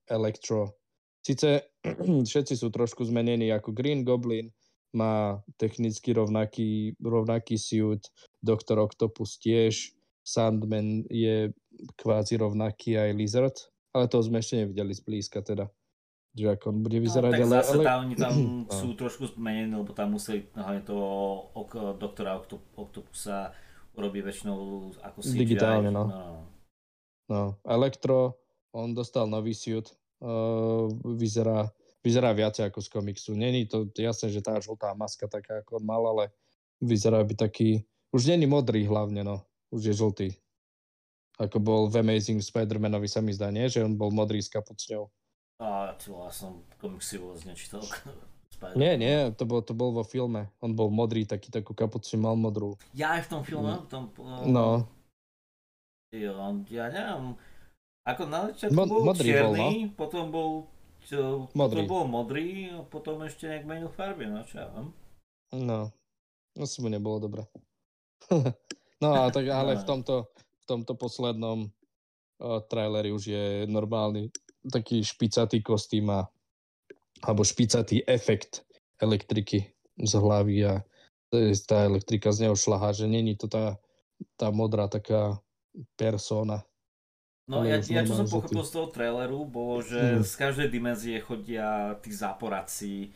[0.05, 0.77] Electro.
[1.25, 1.73] Sice
[2.29, 4.53] všetci sú trošku zmenení, ako Green Goblin
[4.93, 8.05] má technicky rovnaký, rovnaký suit,
[8.39, 11.51] Doktor Octopus tiež, Sandman je
[11.99, 13.57] kvázi rovnaký aj Lizard,
[13.91, 15.67] ale to sme ešte nevideli zblízka teda
[16.35, 17.31] že ako on bude no, vyzerať.
[17.31, 17.83] No, tak ale, zase ale...
[17.87, 18.33] tam, oni tam
[18.67, 18.73] no.
[18.75, 21.07] sú trošku zmenení, lebo tam museli hlavne toho
[21.55, 22.35] ok, doktora
[22.75, 23.55] Octopusa
[23.95, 24.59] urobiť väčšinou
[24.99, 25.39] ako CGI.
[25.39, 26.03] Digitálne, no.
[26.11, 26.21] no.
[27.25, 28.37] No, Elektro,
[28.69, 29.89] on dostal nový suit,
[30.21, 30.85] uh,
[31.17, 31.71] vyzerá,
[32.05, 33.31] vyzerá viacej ako z komiksu.
[33.33, 36.29] Není to jasné, že tá žltá maska taká, ako on mal, ale
[36.83, 37.81] vyzerá by taký,
[38.13, 39.41] už není modrý hlavne, no,
[39.73, 40.29] už je žltý.
[41.41, 43.67] Ako bol v Amazing Spider-Manovi sa mi zdá, nie?
[43.67, 45.11] Že on bol modrý s kapucňou.
[45.59, 47.83] A ty ja som komiksy vôbec nečítal.
[48.73, 50.47] Nie, nie, to bol, to bol vo filme.
[50.63, 52.79] On bol modrý, taký takú kapucu mal modrú.
[52.95, 53.83] Ja aj v tom filme?
[53.83, 54.87] V tom, uh, no.
[56.15, 56.39] Jo,
[56.71, 57.35] ja neviem.
[58.07, 59.93] Ako na začiatku Mo- bol modrý čierny, bol, no?
[59.99, 60.49] potom bol
[61.03, 61.83] čo, modrý.
[61.83, 64.87] Potom bol modrý a potom ešte nejak menil farby, no čo ja viem.
[65.51, 65.91] No,
[66.55, 67.43] asi mu nebolo dobre.
[69.03, 69.89] no a tak ale v no.
[69.89, 71.67] tomto, v tomto poslednom
[72.39, 74.31] uh, traileri už je normálny
[74.69, 76.29] taký špicatý kostým a
[77.23, 78.67] alebo špicatý efekt
[78.99, 80.73] elektriky z hlavy a
[81.67, 83.79] tá elektrika z neho šlaha, že není to tá,
[84.39, 85.39] tá modrá taká
[85.99, 86.63] persona.
[87.45, 90.25] No ja, ja čo som pochopil z toho traileru, bolo, že hmm.
[90.25, 93.13] z každej dimenzie chodia tí záporáci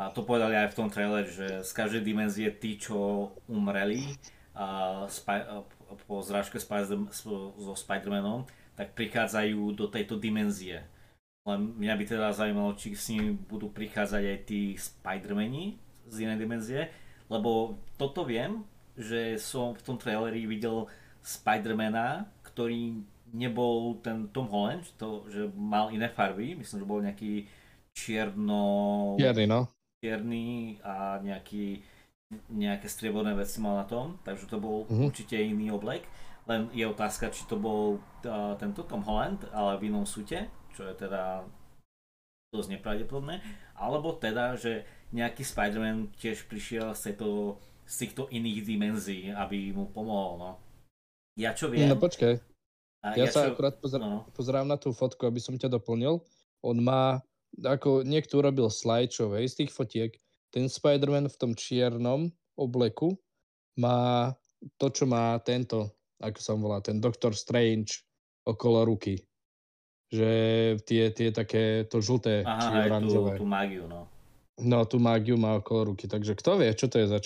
[0.00, 4.16] a to povedali aj v tom traileri, že z každej dimenzie tí, čo umreli
[4.56, 5.56] a, a,
[6.08, 10.84] po zrážke Spider- so Spider-Manom, tak prichádzajú do tejto dimenzie.
[11.48, 16.42] Len mňa by teda zaujímalo, či s nimi budú prichádzať aj tí Spider-Mani z inej
[16.42, 16.90] dimenzie,
[17.32, 18.62] lebo toto viem,
[18.98, 20.90] že som v tom traileri videl
[21.22, 22.98] Spider-Mana, ktorý
[23.34, 27.46] nebol ten Tom Holland, to, že mal iné farby, myslím, že bol nejaký
[27.94, 28.62] čierno...
[29.18, 29.66] Čierny, no.
[29.98, 31.82] Čierny a nejaký,
[32.52, 35.06] nejaké strieborné veci mal na tom, takže to bol mm-hmm.
[35.10, 36.06] určite iný oblek.
[36.46, 40.86] Len je otázka, či to bol uh, tento Tom Holland, ale v inom súte, čo
[40.86, 41.42] je teda
[42.54, 43.42] dosť nepravdepodobné,
[43.74, 49.90] alebo teda, že nejaký Spider-Man tiež prišiel z, tejto, z týchto iných dimenzií, aby mu
[49.90, 50.50] pomohol, no.
[51.34, 51.90] Ja čo viem...
[51.90, 52.38] No počkaj.
[53.14, 53.54] Ja, ja sa čo...
[53.54, 54.26] akurát pozr- no.
[54.34, 56.22] pozerám na tú fotku, aby som ťa doplnil.
[56.62, 57.22] On má,
[57.58, 60.12] ako niekto urobil slideshow, hej, z tých fotiek.
[60.54, 63.18] Ten Spider-Man v tom čiernom obleku
[63.76, 64.32] má
[64.80, 68.04] to, čo má tento, ako sa volá, ten Doctor Strange
[68.46, 69.20] okolo ruky
[70.10, 70.30] že
[70.86, 73.34] tie, tie také to žlté Aha, či oranžové.
[73.38, 74.06] Tú, tú mágiu, no.
[74.56, 77.24] No, tú mágiu má okolo ruky, takže kto vie, čo to je zač?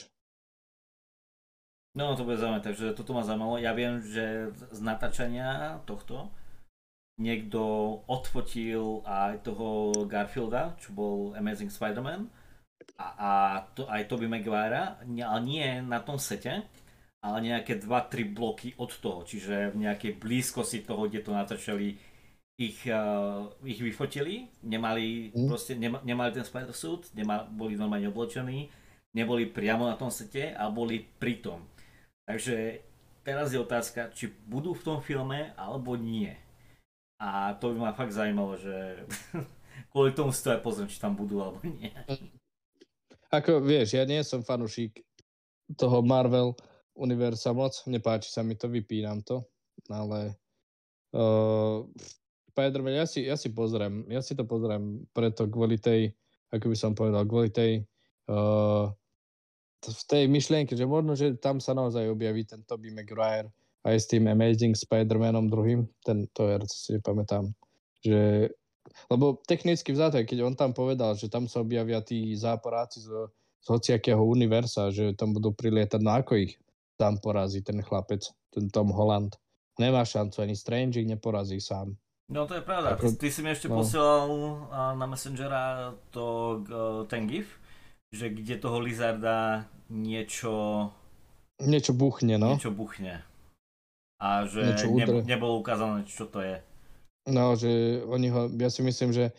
[1.95, 3.59] No, to bude zaujímavé, takže toto ma zaujímalo.
[3.59, 6.30] Ja viem, že z natáčania tohto
[7.20, 7.61] niekto
[8.09, 12.30] odfotil aj toho Garfielda, čo bol Amazing Spider-Man
[12.97, 13.30] a, a
[13.76, 16.64] to, aj Tobey Maguire, ale nie na tom sete,
[17.20, 22.00] ale nejaké 2-3 bloky od toho, čiže v nejakej blízkosti toho, kde to natáčali
[22.60, 25.48] ich, uh, ich vyfotili, nemali, mm.
[25.48, 28.68] proste, nema, nemali ten spider suit, nema, boli normálne oblečení,
[29.16, 31.64] neboli priamo na tom sete a boli pri tom.
[32.28, 32.84] Takže
[33.24, 36.32] teraz je otázka, či budú v tom filme alebo nie.
[37.20, 39.04] A to by ma fakt zaujímalo, že
[39.92, 41.92] kvôli tomu si to aj pozriem, či tam budú alebo nie.
[43.28, 45.04] Ako vieš, ja nie som fanúšik
[45.76, 46.56] toho Marvel
[47.01, 49.40] univerza moc, nepáči sa mi to, vypínam to,
[49.88, 50.36] ale
[51.16, 51.82] uh,
[52.53, 56.12] Spider-Man, ja si, ja si pozriem, ja si to pozriem preto kvôli tej,
[56.53, 57.88] ako by som povedal, kvôli tej
[58.28, 58.92] uh,
[59.80, 63.48] v tej myšlienke, že možno, že tam sa naozaj objaví ten Tobey Maguire
[63.80, 67.48] aj s tým Amazing Spider-Manom druhým, ten to co si pamätám,
[68.05, 68.53] že
[69.09, 73.09] lebo technicky vzaté, keď on tam povedal, že tam sa objavia tí záporáci z,
[73.64, 76.61] z hociakého univerza, že tam budú prilietať, no ako ich
[77.01, 79.40] tam porazí ten chlapec, ten Tom Holland.
[79.80, 81.96] Nemá šancu, ani Strange neporazí sám.
[82.28, 83.01] No to je pravda.
[83.01, 83.80] Ako, ty, ty si mi ešte no.
[83.80, 84.28] posielal
[85.01, 86.61] na Messengera to,
[87.09, 87.57] ten gif,
[88.12, 90.86] že kde toho Lizarda niečo...
[91.64, 92.55] Niečo buchne, no.
[92.55, 93.24] Niečo buchne.
[94.20, 96.61] A že ne, nebolo ukázané, čo to je.
[97.26, 99.32] No, že oni ho, ja si myslím, že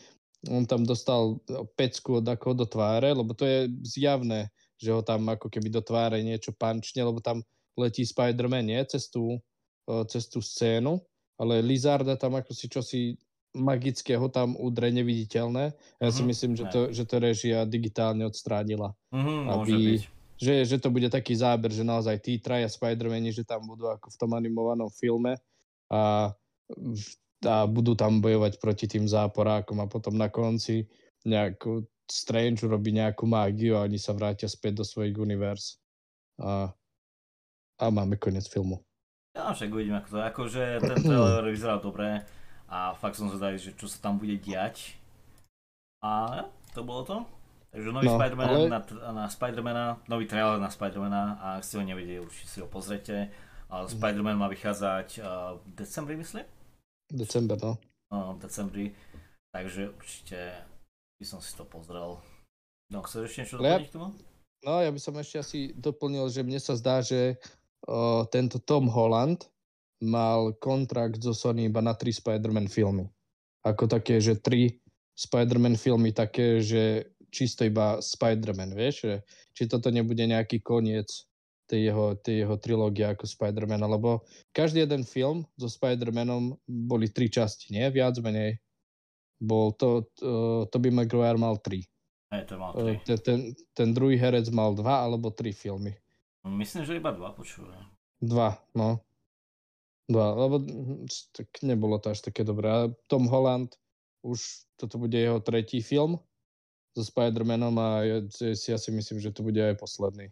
[0.50, 1.38] on tam dostal
[1.78, 4.50] pecku od ako do tváre, lebo to je zjavné,
[4.82, 7.46] že ho tam ako keby do tváre niečo pančne, lebo tam
[7.78, 8.82] letí Spider-Man, nie?
[8.90, 9.38] Cez tú,
[10.10, 10.98] cez tú scénu
[11.42, 13.02] ale Lizarda tam ako si čosi
[13.58, 15.74] magického tam udre neviditeľné.
[15.98, 16.14] Ja uh-huh.
[16.14, 16.30] si mhm.
[16.30, 18.94] myslím, že to, že to režia digitálne odstránila.
[19.10, 19.98] Uh-huh, aby,
[20.38, 24.08] že, že to bude taký záber, že naozaj tí traja Spider-Mani, že tam budú ako
[24.14, 25.36] v tom animovanom filme
[25.90, 26.32] a,
[27.44, 30.86] a budú tam bojovať proti tým záporákom a potom na konci
[31.26, 35.80] nejakú Strange urobí nejakú mágiu a oni sa vrátia späť do svojich univerz.
[36.36, 36.68] A,
[37.80, 38.84] a máme koniec filmu.
[39.32, 40.18] Ja však uvidím ako to.
[40.20, 42.28] Akože ten trailer vyzeral dobre
[42.68, 45.00] a fakt som zvedavý, že čo sa tam bude diať.
[46.04, 46.44] A
[46.76, 47.18] to bolo to.
[47.72, 48.68] Takže nový no, Spider-Man ale...
[48.68, 48.80] na,
[49.16, 53.32] na Spider-Mana, nový trailer na Spider-Mana a ak ste ho nevideli, určite si ho pozrite.
[53.72, 56.44] A Spider-Man má vychádzať uh, v decembri, myslím?
[57.08, 57.80] December, no.
[58.12, 58.86] No, v decembri.
[59.56, 60.68] Takže určite
[61.22, 62.18] by som si to pozrel.
[62.90, 64.18] No, chceš ešte niečo doplniť k tomu?
[64.66, 67.38] No, ja by som ešte asi doplnil, že mne sa zdá, že
[67.86, 69.46] o, tento Tom Holland
[70.02, 73.06] mal kontrakt so Sony iba na tri Spider-Man filmy.
[73.62, 74.82] Ako také, že tri
[75.14, 79.06] Spider-Man filmy také, že čisto iba Spider-Man, vieš?
[79.06, 79.14] Že,
[79.54, 81.30] či toto nebude nejaký koniec
[81.70, 84.26] tej jeho, tej jeho trilógie ako Spider-Man, lebo
[84.58, 87.86] každý jeden film so Spider-Manom boli tri časti, nie?
[87.94, 88.58] Viac menej.
[89.42, 90.30] Bol to, to
[90.70, 91.82] Tobey Maguire mal tri.
[92.30, 93.02] Aj to mal tri.
[93.02, 93.40] Ten, ten,
[93.74, 95.98] ten druhý herec mal dva alebo tri filmy.
[96.46, 97.74] Myslím, že iba dva počúva.
[98.22, 99.02] Dva, no.
[100.06, 100.62] Dva, lebo
[101.34, 102.70] tak nebolo to až také dobré.
[102.70, 103.74] A Tom Holland,
[104.22, 106.22] už toto bude jeho tretí film
[106.94, 110.30] so Spider-Manom a ja, ja si myslím, že to bude aj posledný.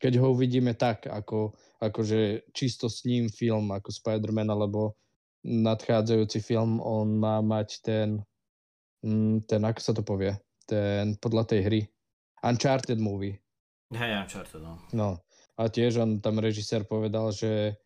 [0.00, 1.52] Keď ho uvidíme tak, ako,
[1.84, 4.96] akože čisto s ním film ako Spider-Man, alebo
[5.44, 8.08] nadchádzajúci film, on má mať ten,
[9.04, 10.32] mm, ten, ako sa to povie,
[10.64, 11.80] ten podľa tej hry,
[12.44, 13.36] Uncharted movie.
[13.92, 14.80] Hej, Uncharted, no.
[14.92, 15.10] No.
[15.54, 17.78] A tiež on tam režisér povedal, že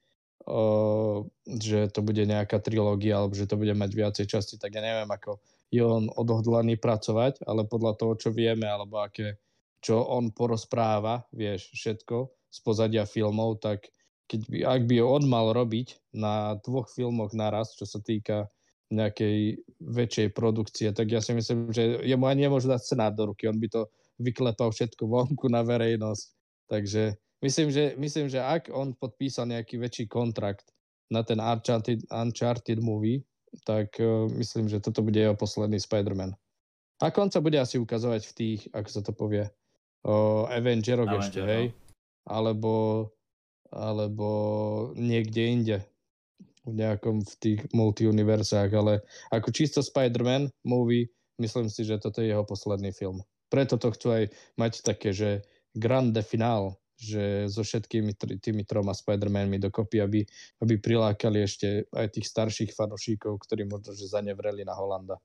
[1.45, 5.09] že to bude nejaká trilógia alebo že to bude mať viacej časti, tak ja neviem,
[5.09, 5.37] ako
[5.69, 9.37] je on odhodlaný pracovať, ale podľa toho, čo vieme, alebo aké,
[9.85, 13.93] čo on porozpráva, vieš, všetko z pozadia filmov, tak
[14.29, 18.53] keď by, ak by on mal robiť na dvoch filmoch naraz, čo sa týka
[18.89, 23.49] nejakej väčšej produkcie, tak ja si myslím, že jemu ani nemôžu dať scenár do ruky,
[23.49, 23.85] on by to
[24.21, 26.27] vyklepal všetko vonku na verejnosť.
[26.69, 30.73] Takže myslím, že, myslím, že ak on podpísal nejaký väčší kontrakt
[31.09, 33.25] na ten Uncharted, Uncharted movie,
[33.65, 36.37] tak uh, myslím, že toto bude jeho posledný Spider-Man.
[37.01, 41.25] Ako on sa bude asi ukazovať v tých, ako sa to povie, uh, Avengeroch Avenger,
[41.25, 41.65] ešte, hej?
[42.29, 43.05] Alebo,
[43.73, 44.29] alebo
[44.97, 45.77] niekde inde
[46.69, 49.01] v nejakom v tých multiuniversách, ale
[49.33, 51.09] ako čisto Spider-Man movie,
[51.41, 53.25] myslím si, že toto je jeho posledný film.
[53.49, 54.25] Preto to chcú aj
[54.61, 55.41] mať také, že
[55.73, 58.13] grande finál, že so všetkými
[58.43, 60.21] tými troma Spider-Manmi dokopy, aby,
[60.61, 65.17] aby prilákali ešte aj tých starších fanošíkov, ktorí možno, že zanevreli na Holanda,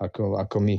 [0.00, 0.78] ako, ako my.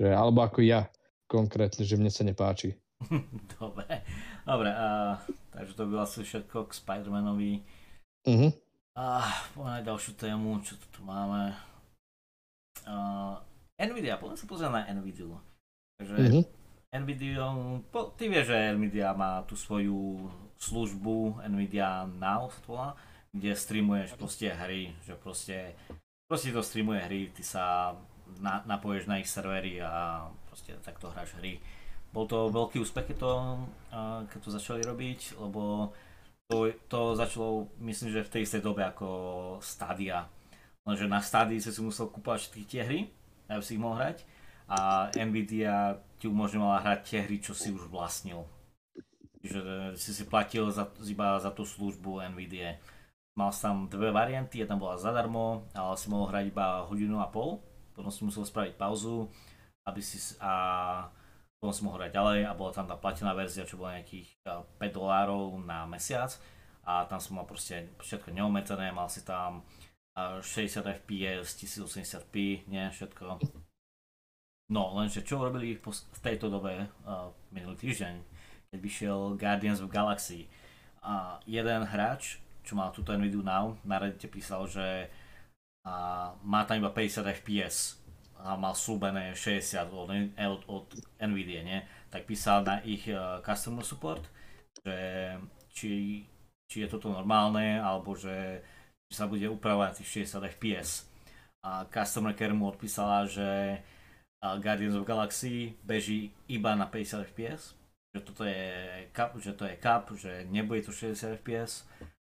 [0.00, 0.88] Že, alebo ako ja
[1.28, 2.72] konkrétne, že mne sa nepáči.
[3.60, 4.02] Dobre,
[4.46, 5.18] dobre a,
[5.50, 7.62] takže to bylo asi všetko k Spider-Manovi.
[8.26, 8.52] Uh-huh.
[8.98, 9.22] A
[9.54, 11.54] poďme ďalšiu tému, čo tu, tu máme.
[12.82, 13.38] Uh,
[13.78, 15.38] Nvidia, poďme sa pozrieť na Nvidia.
[16.02, 16.44] Takže uh-huh.
[16.98, 17.46] Nvidia,
[17.94, 20.26] po, ty vieš, že Nvidia má tú svoju
[20.58, 22.98] službu Nvidia Now to volá,
[23.30, 25.78] kde streamuješ proste hry, že proste,
[26.26, 27.94] proste to streamuje hry, ty sa
[28.42, 31.62] na, napoješ na ich servery a proste takto hráš hry.
[32.08, 33.32] Bol to veľký úspech, keď to,
[34.32, 35.92] keď to začali robiť, lebo
[36.48, 39.08] to, to začalo, myslím, že v tej istej dobe ako
[39.60, 40.24] Stadia.
[40.88, 43.00] Lenže na Stadii si musel kúpať všetky tie hry,
[43.52, 44.24] aby si ich mohol hrať
[44.68, 48.48] a Nvidia ti umožňovala hrať tie hry, čo si už vlastnil.
[49.44, 52.80] Čiže si si platil za, iba za tú službu Nvidia.
[53.36, 57.28] Mal si tam dve varianty, jedna bola zadarmo, ale si mohol hrať iba hodinu a
[57.28, 57.60] pol,
[57.92, 59.28] potom si musel spraviť pauzu,
[59.84, 60.52] aby si a
[61.58, 64.78] potom si mohol hrať ďalej a bola tam tá platená verzia, čo bola nejakých 5
[64.78, 66.30] e, dolárov na mesiac.
[66.86, 69.66] A tam som mal proste všetko neometané, mal si tam
[70.16, 73.38] 60 fps, 1080p, nie, všetko.
[74.68, 78.14] No, lenže čo robili v tejto dobe uh, minulý týždeň,
[78.68, 80.44] keď vyšiel Guardians of Galaxy.
[81.00, 82.36] A jeden hráč,
[82.66, 85.08] čo mal túto Nvidia Now, na Reddite písal, že
[85.88, 87.96] uh, má tam iba 50 FPS
[88.42, 90.86] a mal slúbené 60 od, od, od
[91.18, 91.78] Nvidia, nie?
[92.08, 94.22] Tak písal na ich uh, customer support,
[94.86, 94.96] že
[95.74, 96.22] či,
[96.70, 98.62] či je toto normálne, alebo že,
[99.10, 100.90] že sa bude upravovať tých 60 FPS.
[101.66, 103.82] A customer care mu odpísala, že
[104.38, 107.74] Guardians of Galaxy beží iba na 50 fps,
[108.14, 108.62] že toto je
[109.10, 111.82] cap, že to je cap, že nebude to 60 fps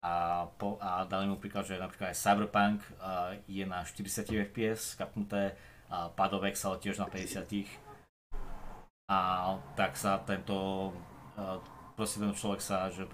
[0.06, 4.94] a, po, a dali mu príklad, že napríklad aj Cyberpunk uh, je na 40 fps
[4.94, 5.58] kapnuté,
[5.90, 7.46] a Padovex ale tiež na 50
[9.06, 10.90] a tak sa tento
[11.94, 13.06] proste ten človek sa, že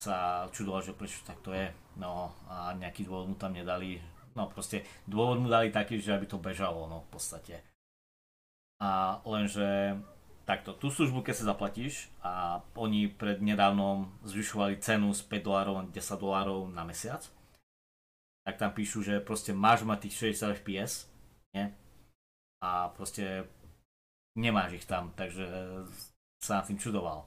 [0.00, 1.68] sa čudoval, že prečo tak to je,
[2.00, 4.00] no a nejaký dôvod mu tam nedali,
[4.32, 7.60] no proste dôvod mu dali taký, že aby to bežalo, no v podstate.
[8.80, 10.00] A lenže
[10.48, 15.74] takto, tú službu keď sa zaplatíš a oni pred nedávnom zvyšovali cenu z 5 dolárov
[15.82, 17.20] na 10 dolárov na mesiac,
[18.46, 21.12] tak tam píšu, že proste máš mať tých 60 fps,
[21.52, 21.68] nie?
[22.60, 23.48] A proste
[24.36, 25.48] nemáš ich tam, takže
[26.40, 27.24] sa na tým čudoval.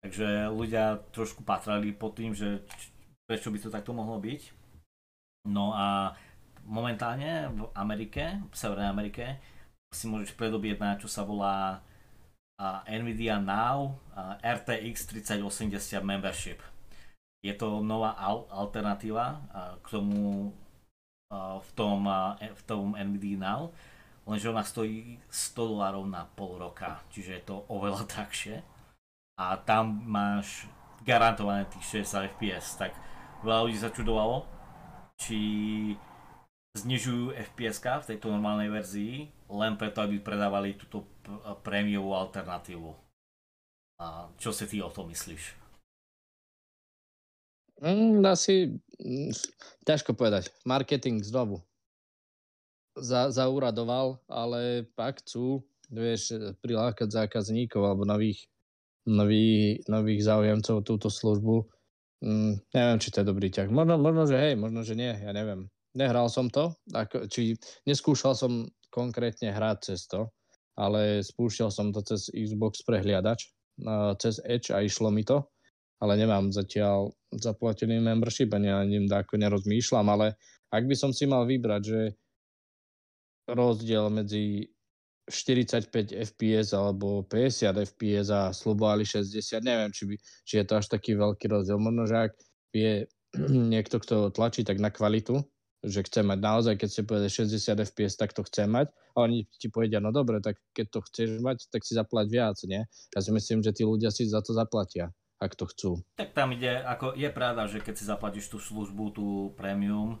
[0.00, 2.64] Takže ľudia trošku patrali pod tým, že
[3.28, 4.42] prečo by to takto mohlo byť.
[5.48, 6.16] No a
[6.64, 9.38] momentálne v Amerike, v Severnej Amerike,
[9.90, 11.82] si môžeš predobjednať, čo sa volá
[12.86, 13.98] Nvidia Now
[14.44, 16.60] RTX 3080 Membership.
[17.40, 19.40] Je to nová al- alternatíva
[19.80, 20.52] k tomu
[21.32, 23.72] v, tom, uh, v tom Nvidia Now,
[24.26, 28.62] lenže ona stojí 100 dolárov na pol roka, čiže je to oveľa drahšie.
[29.40, 30.68] A tam máš
[31.00, 32.92] garantované tých 60 fps, tak
[33.40, 34.44] veľa ľudí sa čudovalo,
[35.16, 35.40] či
[36.76, 41.08] znižujú FPS v tejto normálnej verzii, len preto, aby predávali túto
[41.64, 42.92] prémiovú alternatívu.
[44.00, 45.56] A čo si ty o tom myslíš?
[47.80, 49.32] Mm, asi mm,
[49.88, 50.52] ťažko povedať.
[50.68, 51.64] Marketing znovu
[53.00, 58.46] za, zauradoval, ale pak chcú vieš, prilákať zákazníkov alebo nových,
[59.08, 61.66] nových, nových záujemcov túto službu.
[62.20, 63.72] Mm, neviem, či to je dobrý ťah.
[63.72, 65.66] Možno, možno, že hej, možno, že nie, ja neviem.
[65.96, 70.30] Nehral som to, ako, či neskúšal som konkrétne hrať cez to,
[70.78, 73.50] ale spúšťal som to cez Xbox prehliadač,
[74.22, 75.48] cez Edge a išlo mi to.
[76.00, 80.40] ale nemám zatiaľ zaplatený membership, ani na ním ako nerozmýšľam, ale
[80.72, 82.00] ak by som si mal vybrať, že
[83.50, 84.70] rozdiel medzi
[85.30, 90.86] 45 fps alebo 50 fps a slubovali 60, neviem, či, by, či je to až
[90.90, 91.78] taký veľký rozdiel.
[91.78, 92.32] Možno, že ak
[92.74, 92.92] je
[93.72, 95.46] niekto, kto tlačí tak na kvalitu,
[95.80, 99.48] že chce mať naozaj, keď si povede 60 fps, tak to chce mať a oni
[99.48, 102.84] ti povedia, no dobre, tak keď to chceš mať, tak si zaplať viac, nie?
[103.16, 105.08] Ja si myslím, že tí ľudia si za to zaplatia,
[105.40, 105.90] ak to chcú.
[106.20, 109.26] Tak tam ide, ako je pravda, že keď si zaplatíš tú službu, tú
[109.56, 110.20] premium,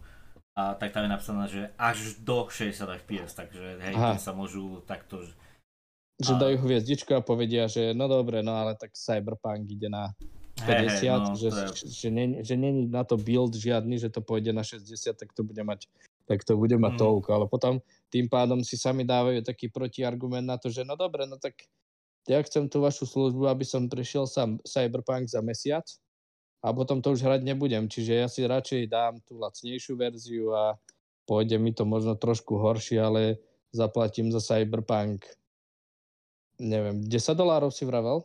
[0.58, 5.22] a tak tam je napísané, že až do 60 fps, takže hej, sa môžu takto...
[6.20, 10.12] Že dajú hviezdičku a povedia, že no dobre, no ale tak Cyberpunk ide na
[10.60, 11.64] 50, hey, hey, no, že, je...
[11.88, 15.40] že, nie, že není na to build žiadny, že to pôjde na 60, tak to
[15.40, 15.88] bude mať
[16.30, 17.00] tak to bude mať mm.
[17.02, 21.26] toľko, ale potom tým pádom si sami dávajú taký protiargument na to, že no dobre,
[21.26, 21.58] no tak
[22.30, 25.82] ja chcem tú vašu službu, aby som prešiel sám Cyberpunk za mesiac
[26.60, 30.76] a potom to už hrať nebudem, čiže ja si radšej dám tú lacnejšiu verziu a
[31.24, 33.40] pôjde mi to možno trošku horšie, ale
[33.72, 35.24] zaplatím za Cyberpunk
[36.60, 38.20] neviem, 10 dolárov si vravel?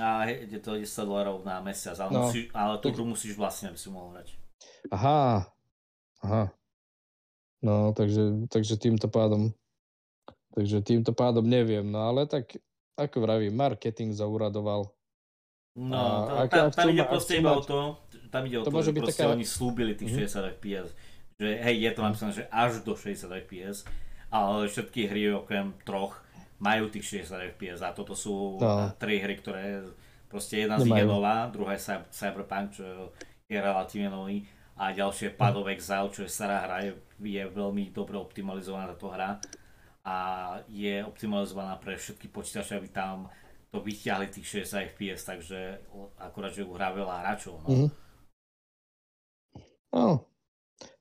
[0.00, 2.24] A je to 10 dolarov na mesiac, ale, no.
[2.24, 4.32] musíš, ale tú hru musíš vlastne, aby si mohol hrať.
[4.88, 5.52] Aha,
[6.24, 6.44] aha.
[7.60, 9.52] No, takže, takže týmto pádom
[10.52, 12.56] takže týmto pádom neviem, no ale tak
[12.96, 14.88] ako vravím, marketing zauradoval.
[15.72, 17.96] No, a, to, tam, tam ide proste iba o to,
[18.28, 19.32] tam ide o to, to že proste taká...
[19.32, 20.52] oni slúbili tých mm-hmm.
[20.52, 20.88] 60 fps,
[21.40, 23.88] že hej, je to napísané, že až do 60 fps,
[24.28, 26.20] ale všetky hry okrem troch
[26.62, 28.92] majú tých 60 FPS a toto sú no.
[29.00, 29.82] tri hry, ktoré
[30.30, 31.82] proste jedna z nich je nová, druhá je
[32.14, 33.10] Cyberpunk, čo
[33.50, 34.46] je relatívne nový
[34.78, 38.94] a ďalšie je Pad of Exile, čo je stará hra, je, je veľmi dobre optimalizovaná
[38.94, 39.42] táto hra
[40.06, 40.16] a
[40.70, 43.26] je optimalizovaná pre všetky počítače, aby tam
[43.72, 45.80] to vyťahli tých 60 FPS, takže
[46.20, 47.56] akurát, že hrá veľa hráčov.
[47.64, 47.68] No.
[47.72, 47.90] Mm-hmm.
[49.96, 50.28] no.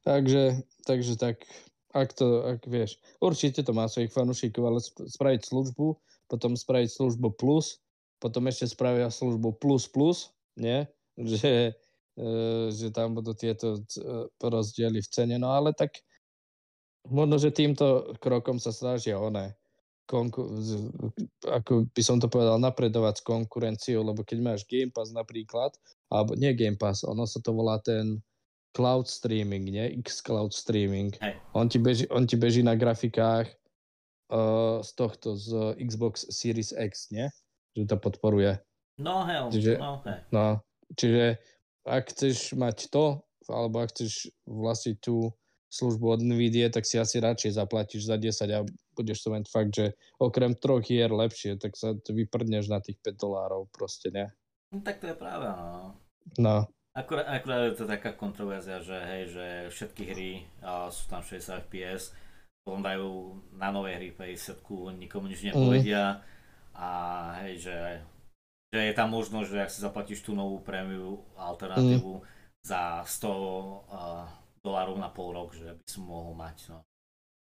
[0.01, 1.43] Takže, takže tak
[1.91, 5.99] ak to, ak vieš, určite to má svojich fanúšikov, ale spraviť službu,
[6.31, 7.83] potom spraviť službu plus,
[8.23, 10.87] potom ešte spravia službu plus plus, nie?
[11.21, 11.75] Že,
[12.15, 12.31] e,
[12.71, 15.99] že tam budú tieto e, rozdiely v cene, no ale tak
[17.03, 19.51] možno, že týmto krokom sa snažia one
[20.11, 20.51] konku-
[21.47, 25.71] ako by som to povedal, napredovať s konkurenciou, lebo keď máš Game Pass napríklad,
[26.11, 28.19] alebo nie Game Pass, ono sa to volá ten
[28.75, 30.03] cloud streaming, nie?
[30.03, 31.15] X cloud streaming.
[31.55, 33.47] On, ti beží, on ti beží na grafikách
[34.31, 37.31] uh, z tohto, z Xbox Series X, nie?
[37.79, 38.59] Že to podporuje.
[38.99, 40.19] No hell, čiže, no hej.
[40.35, 40.59] No,
[40.99, 41.39] čiže
[41.87, 45.31] ak chceš mať to, alebo ak chceš vlastniť tú
[45.71, 48.59] službu od NVIDIA, tak si asi radšej zaplatíš za 10 a
[48.91, 53.15] budeš to mať fakt, že okrem troch hier lepšie, tak sa vyprdneš na tých 5
[53.15, 54.35] dolárov proste, ne?
[54.75, 55.95] No, tak to je práve, no.
[56.35, 56.67] No.
[56.91, 61.71] Akurát, akurát je to taká kontroverzia, že hej, že všetky hry a sú tam 60
[61.71, 62.11] fps,
[62.67, 66.21] potom dajú na nové hry 50 nikomu nič nepovedia mm.
[66.75, 66.89] a
[67.47, 67.77] hej, že,
[68.75, 72.23] že je tam možnosť, že ak si zaplatíš tú novú prémiu alternatívu mm.
[72.59, 74.27] za 100 uh,
[74.61, 76.57] dolárov na pol rok, že by som mohol mať.
[76.71, 76.79] No.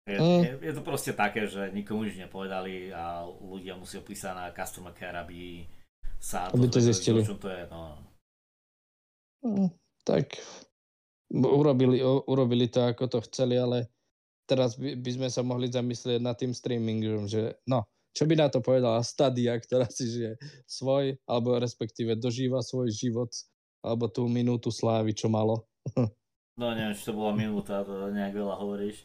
[0.04, 0.42] Je, mm.
[0.44, 4.92] je, je to proste také, že nikomu nič nepovedali a ľudia musia písať na customer
[4.92, 5.64] care, aby
[6.20, 7.24] sa aby to zistili.
[7.24, 7.64] to je.
[7.72, 7.82] No.
[9.44, 9.70] Hm,
[10.04, 10.36] tak
[11.32, 13.88] urobili, urobili to, ako to chceli, ale
[14.44, 18.48] teraz by, by sme sa mohli zamyslieť nad tým streamingom, že no, čo by na
[18.52, 20.38] to povedala Stadia, ktorá si žije
[20.68, 23.32] svoj, alebo respektíve dožíva svoj život,
[23.82, 25.66] alebo tú minútu slávy, čo malo.
[26.58, 29.02] No neviem, či to bola minúta, to nejak veľa hovoríš.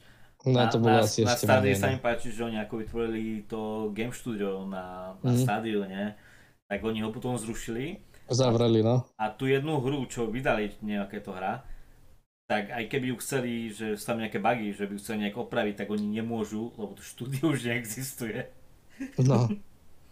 [0.46, 3.90] No, to bolo na, asi na Stadii sa mi páči, že oni ako vytvorili to
[3.90, 5.40] game studio na, na mm.
[5.42, 6.14] Stadiu, nie?
[6.70, 9.08] Tak oni ho potom zrušili Zavreli, no.
[9.16, 11.64] A tú jednu hru, čo vydali nejaké to hra,
[12.44, 15.36] tak aj keby ju chceli, že sú tam nejaké bugy, že by ju chceli nejak
[15.40, 18.52] opraviť, tak oni nemôžu, lebo to štúdio už neexistuje.
[19.24, 19.48] No.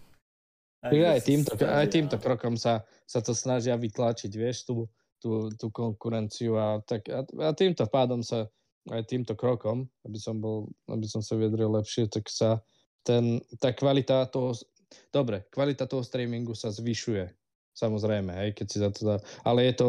[0.84, 4.88] aj, týmto, aj týmto krokom sa, sa to snažia vytlačiť, vieš, tú,
[5.22, 8.48] tú, tú konkurenciu a, tak, a, a týmto pádom sa
[8.90, 12.62] aj týmto krokom, aby som, bol, aby som sa vyjadril lepšie, tak sa
[13.02, 14.54] ten, tá kvalita toho,
[15.10, 17.26] dobre, kvalita toho streamingu sa zvyšuje
[17.76, 19.16] Samozrejme, hej, keď si za to dá.
[19.44, 19.88] Ale je to,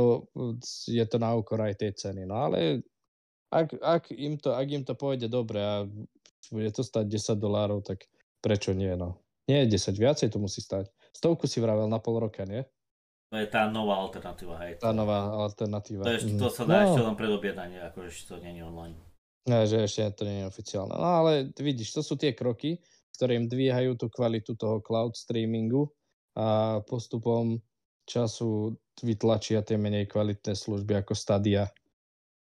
[0.91, 2.27] je to na úkor aj tej ceny.
[2.27, 2.83] No ale
[3.47, 5.87] ak, ak, im to, ak im to pôjde dobre a
[6.51, 8.03] bude to stať 10 dolárov, tak
[8.43, 9.23] prečo nie, no.
[9.47, 10.91] Nie 10, viacej to musí stať.
[11.15, 12.67] Stovku si vravel na pol roka, nie?
[13.27, 14.79] To je tá nová alternatíva, hej.
[14.79, 16.07] Tá nová alternatíva.
[16.07, 16.95] To, je, to sa dá no.
[16.95, 18.95] ešte len predobjednanie, akože ešte to je online.
[19.47, 20.95] No, že ešte to nie je oficiálne.
[20.95, 22.79] No ale vidíš, to sú tie kroky,
[23.15, 25.91] ktoré im dvíhajú tú kvalitu toho cloud streamingu
[26.39, 27.59] a postupom
[28.07, 31.67] času vytlačia tie menej kvalitné služby ako Stadia,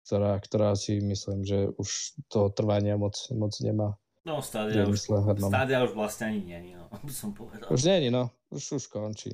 [0.06, 3.98] ktorá, ktorá si myslím, že už to trvania moc, moc nemá.
[4.28, 5.10] No, Stadia už,
[5.40, 7.66] Stadia už vlastne ani nie, no, by som povedal.
[7.72, 9.34] Už nie, no, už, už končí.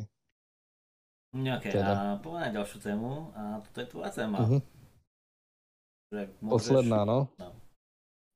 [1.34, 1.94] Ok, teda.
[1.98, 4.38] a povedať ďalšiu tému a toto je tvoja téma.
[4.38, 4.62] Uh-huh.
[6.14, 6.54] môžeš...
[6.54, 7.26] Posledná, no.
[7.42, 7.50] no.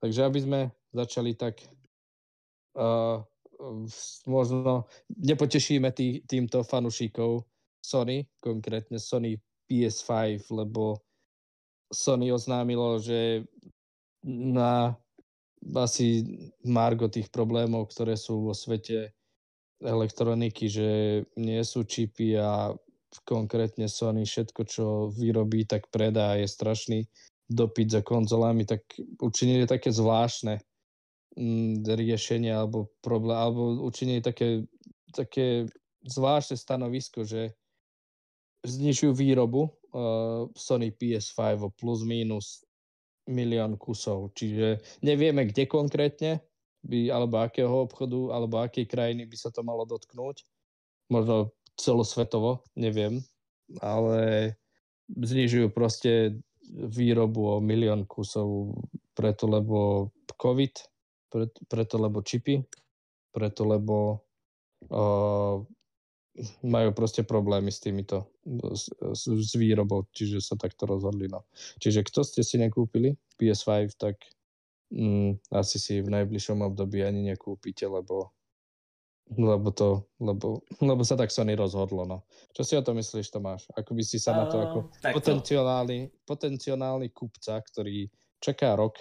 [0.02, 0.60] Takže aby sme
[0.98, 1.62] začali tak
[2.74, 3.22] uh,
[4.26, 7.46] možno nepotešíme tý, týmto fanušíkov
[7.86, 9.38] Sony, konkrétne Sony
[9.70, 11.02] PS5, lebo
[11.94, 13.46] Sony oznámilo, že
[14.26, 14.98] na
[15.78, 16.26] asi
[16.66, 19.14] margo tých problémov, ktoré sú vo svete
[19.82, 20.90] elektroniky, že
[21.38, 22.74] nie sú čipy a
[23.24, 24.86] konkrétne Sony všetko, čo
[25.16, 27.00] vyrobí, tak predá, je strašný
[27.48, 28.84] dopyt za konzolami, tak
[29.24, 30.60] učinili také zvláštne
[31.40, 34.68] mm, riešenie alebo problém, alebo učinili také,
[35.16, 35.72] také
[36.04, 37.56] zvláštne stanovisko, že
[38.68, 42.68] znižujú výrobu uh, Sony PS5 o plus minus
[43.28, 44.36] milión kusov.
[44.36, 46.44] Čiže nevieme, kde konkrétne,
[46.84, 50.44] by, alebo akého obchodu, alebo akej krajiny by sa to malo dotknúť.
[51.12, 53.22] Možno celosvetovo, neviem,
[53.80, 54.54] ale
[55.08, 56.42] znižujú proste
[56.74, 58.76] výrobu o milión kusov
[59.16, 60.74] preto, lebo COVID,
[61.70, 62.60] preto, lebo čipy,
[63.32, 64.26] preto, lebo
[64.92, 65.64] uh,
[66.62, 68.30] majú proste problémy s týmito,
[68.74, 68.94] s,
[69.26, 71.26] s výrobou, čiže sa takto rozhodli.
[71.26, 71.50] No.
[71.82, 74.22] Čiže kto ste si nekúpili PS5, tak
[74.94, 78.37] mm, asi si v najbližšom období ani nekúpite, lebo
[79.36, 82.24] lebo to, lebo, lebo sa tak Sony rozhodlo, no.
[82.56, 83.68] Čo si o to myslíš, Tomáš?
[83.76, 84.80] Ako by si sa uh, na to ako
[85.12, 88.08] potenciálny, potenciálny kupca, ktorý
[88.40, 88.96] čaká rok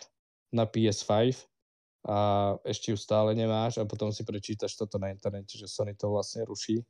[0.50, 1.46] na PS5
[2.06, 2.18] a
[2.66, 6.42] ešte ju stále nemáš a potom si prečítaš toto na internete, že Sony to vlastne
[6.42, 6.82] ruší,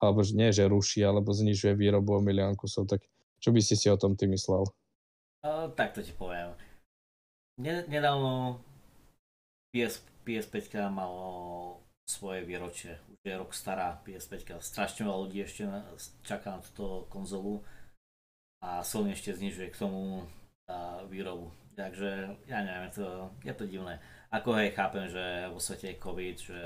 [0.00, 3.04] alebo že nie, že ruší, alebo znižuje výrobu o milión kusov, tak
[3.40, 4.64] čo by si si o tom ty myslel?
[5.42, 6.52] Uh, tak to ti poviem.
[7.60, 8.62] Nedávno
[9.72, 12.98] PS, PS5 malo svoje výročie.
[13.08, 14.58] Už je rok stará PS5.
[14.58, 15.66] Strašne veľa ľudí ešte
[16.26, 17.62] čaká na túto konzolu
[18.62, 20.26] a Sony ešte znižuje k tomu
[21.10, 21.50] výrobu.
[21.72, 23.96] Takže ja neviem, to, je to divné.
[24.28, 26.60] Ako hej, chápem, že vo svete je COVID, že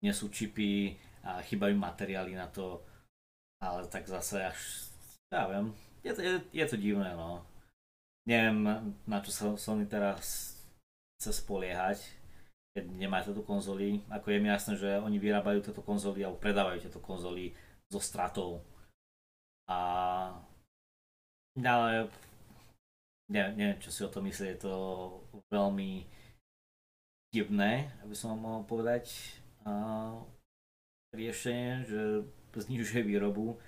[0.00, 2.80] nie sú čipy a chýbajú materiály na to,
[3.60, 4.88] ale tak zase až,
[5.28, 7.44] ja viem, je to, je, je to divné, no.
[8.28, 10.56] Neviem, na čo sa Sony teraz
[11.18, 11.98] chce spoliehať,
[12.76, 14.02] keď nemáte tieto konzoly.
[14.12, 17.52] Ako je mi jasné, že oni vyrábajú tieto konzoly alebo predávajú tieto konzoly
[17.88, 18.62] so stratou.
[19.68, 19.78] A
[21.58, 22.06] ale
[23.26, 24.74] neviem, neviem, čo si o to myslí, je to
[25.50, 26.06] veľmi
[27.34, 29.10] divné, aby som mohol povedať
[29.66, 30.16] a,
[31.12, 32.02] riešenie, že
[32.54, 33.58] znižuje výrobu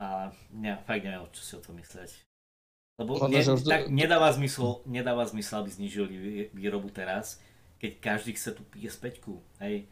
[0.00, 2.31] a ne, fakt neviem, čo si o to myslieť.
[3.00, 6.14] Lebo ne, tak nedáva zmysel, nedáva zmysel, aby znižili
[6.52, 7.40] výrobu teraz,
[7.80, 9.24] keď každý chce tú PS5.
[9.64, 9.88] Hej.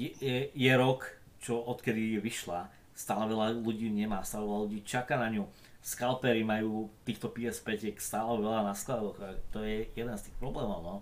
[0.00, 1.06] Je, je, je rok,
[1.38, 5.48] čo odkedy vyšla, stále veľa ľudí nemá, stále veľa ľudí čaká na ňu.
[5.80, 10.80] Skalpery majú týchto PS5 stále veľa na skladoch a to je jeden z tých problémov.
[10.84, 10.94] No.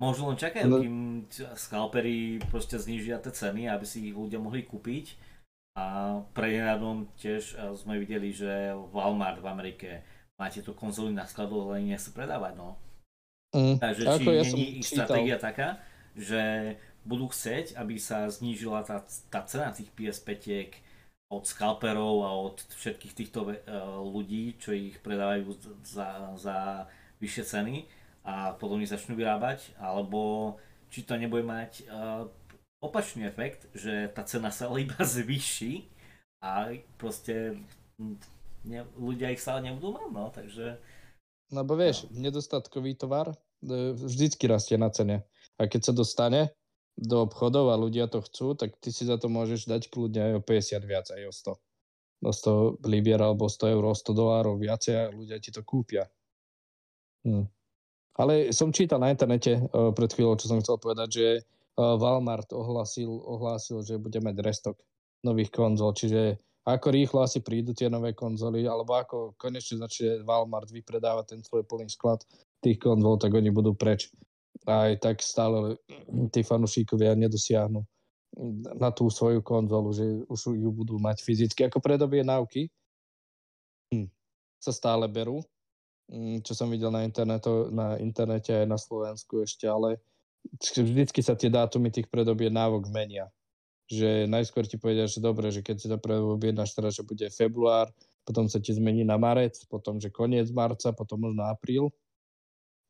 [0.00, 0.80] Možno len čakajú, no.
[0.80, 0.98] kým
[1.54, 5.34] skalpery proste znižia tie ceny, aby si ich ľudia mohli kúpiť.
[5.74, 9.90] A prednedávnom tiež sme videli, že Walmart v Amerike
[10.38, 12.74] máte tu konzoly na skladu, ale nechcú predávať, no.
[13.54, 15.78] Mm, Takže či ja není ich stratégia taká,
[16.18, 16.74] že
[17.06, 20.74] budú chcieť, aby sa znížila tá, tá cena tých PS5
[21.30, 23.54] od skalperov a od všetkých týchto uh,
[24.02, 25.54] ľudí, čo ich predávajú
[25.86, 26.56] za, za
[27.22, 27.76] vyššie ceny
[28.24, 30.54] a potom ich začnú vyrábať, alebo
[30.90, 32.26] či to nebude mať uh,
[32.82, 35.86] opačný efekt, že tá cena sa iba zvýši
[36.42, 37.58] a proste
[38.64, 40.80] ne, ľudia ich stále nebudú mať, no, takže...
[41.52, 42.24] No bo vieš, no.
[42.24, 43.36] nedostatkový tovar e,
[43.94, 45.28] vždycky rastie na cene.
[45.60, 46.50] A keď sa dostane
[46.98, 50.32] do obchodov a ľudia to chcú, tak ty si za to môžeš dať kľudne aj
[50.38, 52.24] o 50 viac, aj o 100.
[52.24, 56.06] O 100 libier alebo 100 eur, 100 dolárov viacej a ľudia ti to kúpia.
[57.26, 57.46] Hm.
[58.14, 62.46] Ale som čítal na internete uh, pred chvíľou, čo som chcel povedať, že uh, Walmart
[62.54, 64.78] ohlásil, ohlásil, že bude mať restok
[65.26, 70.72] nových konzol, čiže ako rýchlo asi prídu tie nové konzoly, alebo ako konečne začne Walmart
[70.72, 72.24] vypredávať ten svoj plný sklad
[72.64, 74.08] tých konzol, tak oni budú preč.
[74.64, 75.76] Aj tak stále
[76.32, 77.84] tí fanúšikovia nedosiahnu
[78.80, 81.68] na tú svoju konzolu, že už ju budú mať fyzicky.
[81.68, 82.72] Ako predobie náuky
[83.92, 84.08] hm,
[84.56, 85.44] sa stále berú,
[86.08, 90.00] hm, čo som videl na, internetu, na internete aj na Slovensku ešte, ale
[90.58, 93.28] vždycky sa tie dátumy tých predobie návok menia.
[93.84, 95.96] Že najskôr ti povedia, že dobre, že keď si to
[96.32, 97.92] objednáš teraz, že bude február,
[98.24, 101.92] potom sa ti zmení na marec, potom, že koniec marca, potom možno apríl.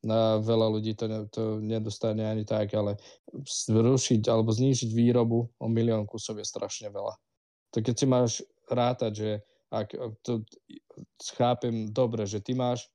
[0.05, 2.95] A veľa ľudí to, to nedostane ani tak, ale
[3.43, 7.17] zrušiť alebo znížiť výrobu o milión kusov je strašne veľa.
[7.73, 8.31] To keď si máš
[8.69, 9.29] rátať, že
[9.73, 10.45] ak to
[11.35, 12.87] chápem dobre, že ty máš,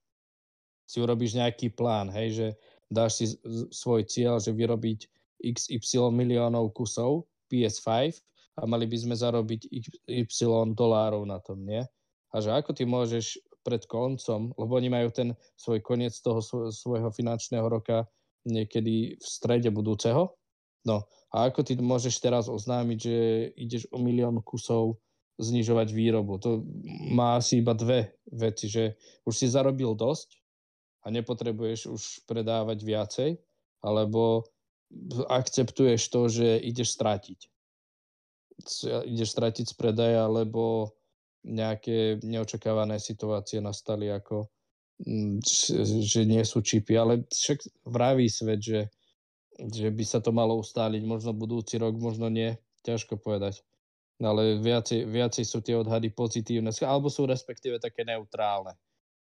[0.87, 2.47] si urobíš nejaký plán, hej, že
[2.91, 3.25] dáš si
[3.71, 5.07] svoj cieľ, že vyrobiť
[5.43, 8.15] XY miliónov kusov PS5
[8.61, 9.67] a mali by sme zarobiť
[10.07, 10.25] Y
[10.73, 11.83] dolárov na tom, nie?
[12.31, 16.41] A že ako ty môžeš pred koncom, lebo oni majú ten svoj koniec toho
[16.73, 18.09] svojho finančného roka
[18.49, 20.33] niekedy v strede budúceho.
[20.89, 23.17] No a ako ty môžeš teraz oznámiť, že
[23.53, 24.97] ideš o milión kusov
[25.37, 26.41] znižovať výrobu?
[26.41, 26.65] To
[27.13, 28.97] má asi iba dve veci, že
[29.29, 30.41] už si zarobil dosť
[31.05, 33.31] a nepotrebuješ už predávať viacej,
[33.85, 34.45] alebo
[35.31, 37.41] akceptuješ to, že ideš stratiť.
[39.07, 40.93] Ideš stratiť z predaja, lebo
[41.47, 44.53] nejaké neočakávané situácie nastali ako
[45.01, 45.41] mm,
[46.05, 48.81] že nie sú čipy, ale však vraví svet, že,
[49.57, 53.65] že by sa to malo ustáliť, možno budúci rok, možno nie, ťažko povedať.
[54.21, 58.77] Ale viacej, viacej sú tie odhady pozitívne, alebo sú respektíve také neutrálne.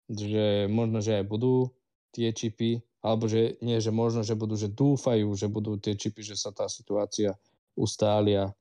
[0.08, 1.68] Že možno, že aj budú
[2.16, 6.20] tie čipy, alebo že nie, že možno, že budú, že dúfajú, že budú tie čipy,
[6.20, 7.32] že sa tá situácia
[7.80, 8.52] ustália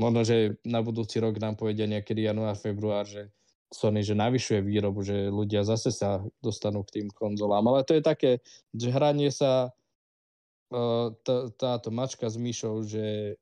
[0.00, 3.32] možno, že na budúci rok nám povedia niekedy január, február, že
[3.66, 7.66] Sony, že navyšuje výrobu, že ľudia zase sa dostanú k tým konzolám.
[7.66, 8.30] Ale to je také,
[8.70, 9.74] že hranie sa
[10.70, 11.10] uh,
[11.58, 13.36] táto mačka s myšou, že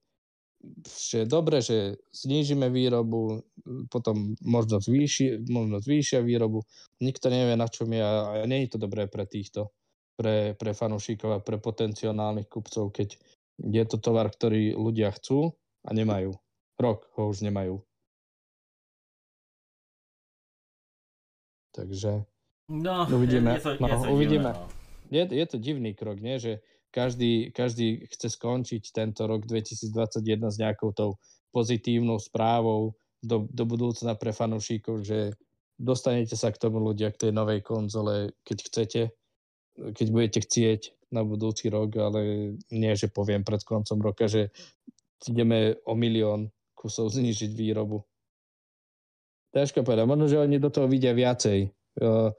[0.88, 3.44] že dobre, že znížime výrobu,
[3.92, 6.64] potom možno, zvýši, možno zvýšia výrobu.
[7.04, 9.76] Nikto nevie, na čom je a nie je to dobré pre týchto,
[10.14, 13.18] pre, pre fanúšikov a pre potenciálnych kupcov, keď
[13.58, 15.54] je to tovar, ktorý ľudia chcú
[15.86, 16.34] a nemajú.
[16.78, 17.78] Rok ho už nemajú.
[21.74, 22.22] Takže
[22.70, 23.58] no, uvidíme.
[23.58, 24.50] Je, to, no, je to uvidíme.
[24.50, 24.66] Divné, no.
[25.10, 26.38] je, je to divný krok, nie?
[26.38, 26.62] že
[26.94, 31.18] každý, každý chce skončiť tento rok 2021 s nejakou tou
[31.50, 35.34] pozitívnou správou do, do budúcna pre fanúšikov, že
[35.74, 39.00] dostanete sa k tomu ľudia, k tej novej konzole, keď chcete,
[39.74, 42.20] keď budete chcieť na budúci rok, ale
[42.70, 44.50] nie, že poviem pred koncom roka, že
[45.26, 48.02] ideme o milión kusov znižiť výrobu.
[49.54, 50.04] Ťažko povedať.
[50.10, 51.70] Možno, že oni do toho vidia viacej
[52.02, 52.34] uh,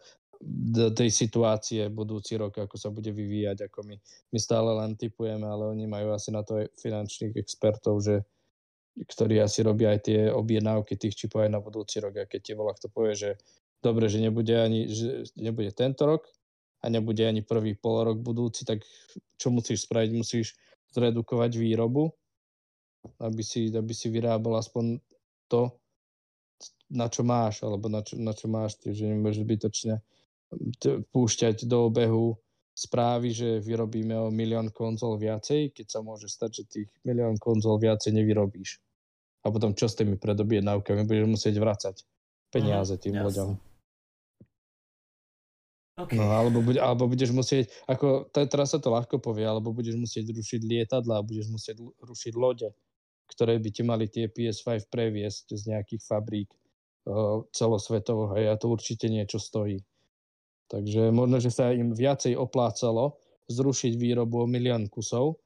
[0.45, 3.95] do tej situácie budúci rok, ako sa bude vyvíjať, ako my.
[4.35, 8.21] My stále len typujeme, ale oni majú asi na to aj finančných expertov, že
[8.95, 12.15] ktorí asi robia aj tie objednávky tých čipov aj na budúci rok.
[12.19, 13.29] A keď ti volá, kto povie, že
[13.79, 16.27] dobre, že nebude, ani, že nebude tento rok
[16.85, 18.85] a nebude ani prvý pol rok budúci, tak
[19.41, 20.11] čo musíš spraviť?
[20.13, 20.53] Musíš
[20.93, 22.13] zredukovať výrobu
[23.21, 24.97] aby si, aby si vyrábal aspoň
[25.49, 25.69] to,
[26.89, 29.95] na čo máš, alebo na čo, na čo máš, ty, že nemôžeš zbytočne
[31.09, 32.37] púšťať do obehu
[32.75, 37.79] správy, že vyrobíme o milión konzol viacej, keď sa môže stať, že tých milión konzol
[37.79, 38.83] viacej nevyrobíš.
[39.45, 41.05] A potom čo s tými predobjednávkami?
[41.05, 41.95] Budeš musieť vracať
[42.49, 43.25] peniaze tým Jasne.
[43.29, 43.49] ľuďom.
[45.95, 46.19] Okay.
[46.19, 50.27] No, alebo, bude, alebo budeš musieť, ako teraz sa to ľahko povie, alebo budeš musieť
[50.35, 52.67] rušiť lietadla, budeš musieť rušiť lode,
[53.31, 58.35] ktoré by ti mali tie PS5 previesť z nejakých fabrík uh, celosvetovo.
[58.35, 59.79] Hej, a to určite niečo stojí.
[60.67, 63.15] Takže možno, že sa im viacej oplácalo
[63.47, 65.39] zrušiť výrobu o milión kusov,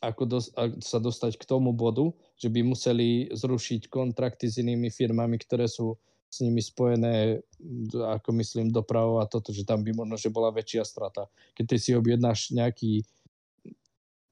[0.00, 2.08] ako dos- sa dostať k tomu bodu,
[2.40, 6.00] že by museli zrušiť kontrakty s inými firmami, ktoré sú
[6.32, 7.44] s nimi spojené,
[7.92, 11.28] ako myslím, dopravou a toto, že tam by možno, že bola väčšia strata.
[11.52, 13.04] Keď ty si objednáš nejaký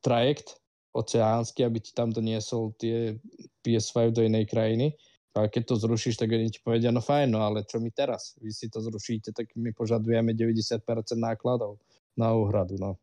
[0.00, 0.56] trajekt
[0.96, 3.20] oceánsky, aby ti tam doniesol tie
[3.60, 4.96] PS5 do inej krajiny.
[5.36, 8.34] A keď to zrušíš, tak oni ti povedia, no fajn, no ale čo mi teraz?
[8.42, 10.82] Vy si to zrušíte, tak my požadujeme 90%
[11.14, 11.78] nákladov
[12.18, 12.98] na úhradu, no.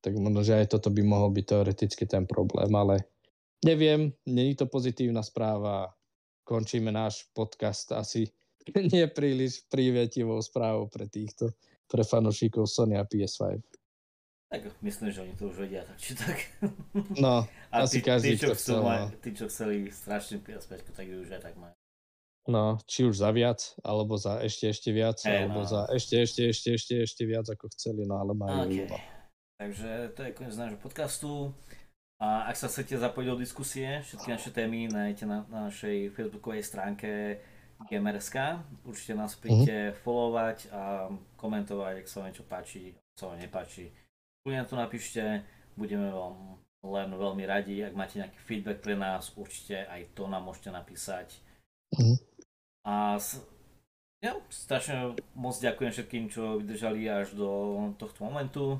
[0.00, 3.04] Tak možno, že aj toto by mohol byť teoreticky ten problém, ale
[3.60, 5.92] neviem, není to pozitívna správa.
[6.44, 8.28] Končíme náš podcast asi
[8.92, 11.56] nie príliš prívetivou správou pre týchto,
[11.88, 13.64] pre fanúšikov Sony a PS5.
[14.52, 16.36] Tak myslím, že oni to už vedia, tak či tak.
[17.16, 19.18] No, a asi tí, každý, tí, čo chcel, maj, no.
[19.24, 21.74] tí, čo chceli strašne PS5, tak ju už aj tak majú.
[22.44, 25.68] No, či už za viac, alebo za ešte, ešte viac, hey, alebo no.
[25.68, 28.84] za ešte, ešte, ešte, ešte, ešte viac, ako chceli, no ale majú okay.
[28.84, 28.98] Iba.
[29.56, 31.56] Takže to je koniec nášho podcastu.
[32.22, 36.62] A ak sa chcete zapojiť do diskusie, všetky naše témy nájdete na, na našej facebookovej
[36.62, 37.42] stránke
[37.90, 38.62] Gamerska.
[38.86, 40.00] Určite nás príďte mm-hmm.
[40.06, 43.92] followovať a komentovať, ak sa vám niečo páči, ak sa vám nepáči
[44.44, 45.22] kľudne to napíšte,
[45.72, 50.44] budeme vám len veľmi radi, ak máte nejaký feedback pre nás, určite aj to nám
[50.44, 51.40] môžete napísať.
[51.96, 52.20] Mm.
[52.84, 53.16] A
[54.20, 57.48] ja strašne moc ďakujem všetkým, čo vydržali až do
[57.96, 58.76] tohto momentu.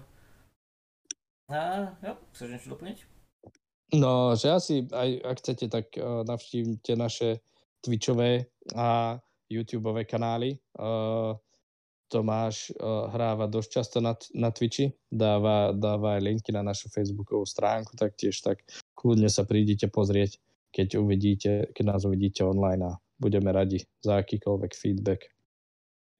[1.48, 3.14] A ja, chceš niečo doplniť?
[3.93, 7.44] No, že asi, aj ak chcete, tak uh, navštívte naše
[7.85, 9.20] Twitchové a
[9.52, 10.56] YouTubeové kanály.
[10.81, 11.36] Uh,
[12.09, 17.44] Tomáš uh, hráva dosť často na, na Twitchi, dáva, dáva aj linky na našu Facebookovú
[17.44, 18.65] stránku, tak tiež tak
[18.97, 20.40] kľudne sa prídite pozrieť,
[20.73, 25.28] keď uvidíte, keď nás uvidíte online a budeme radi za akýkoľvek feedback.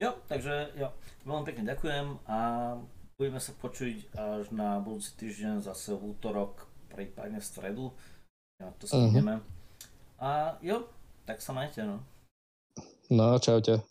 [0.03, 0.91] Jo, takže jo,
[1.23, 2.39] veľmi pekne ďakujem a
[3.15, 7.85] budeme sa počuť až na budúci týždeň zase v útorok, prípadne v stredu.
[8.63, 9.43] Ja to sa Uh-huh.
[10.15, 10.87] A jo,
[11.27, 11.99] tak sa majte, no.
[13.11, 13.83] No, čaute.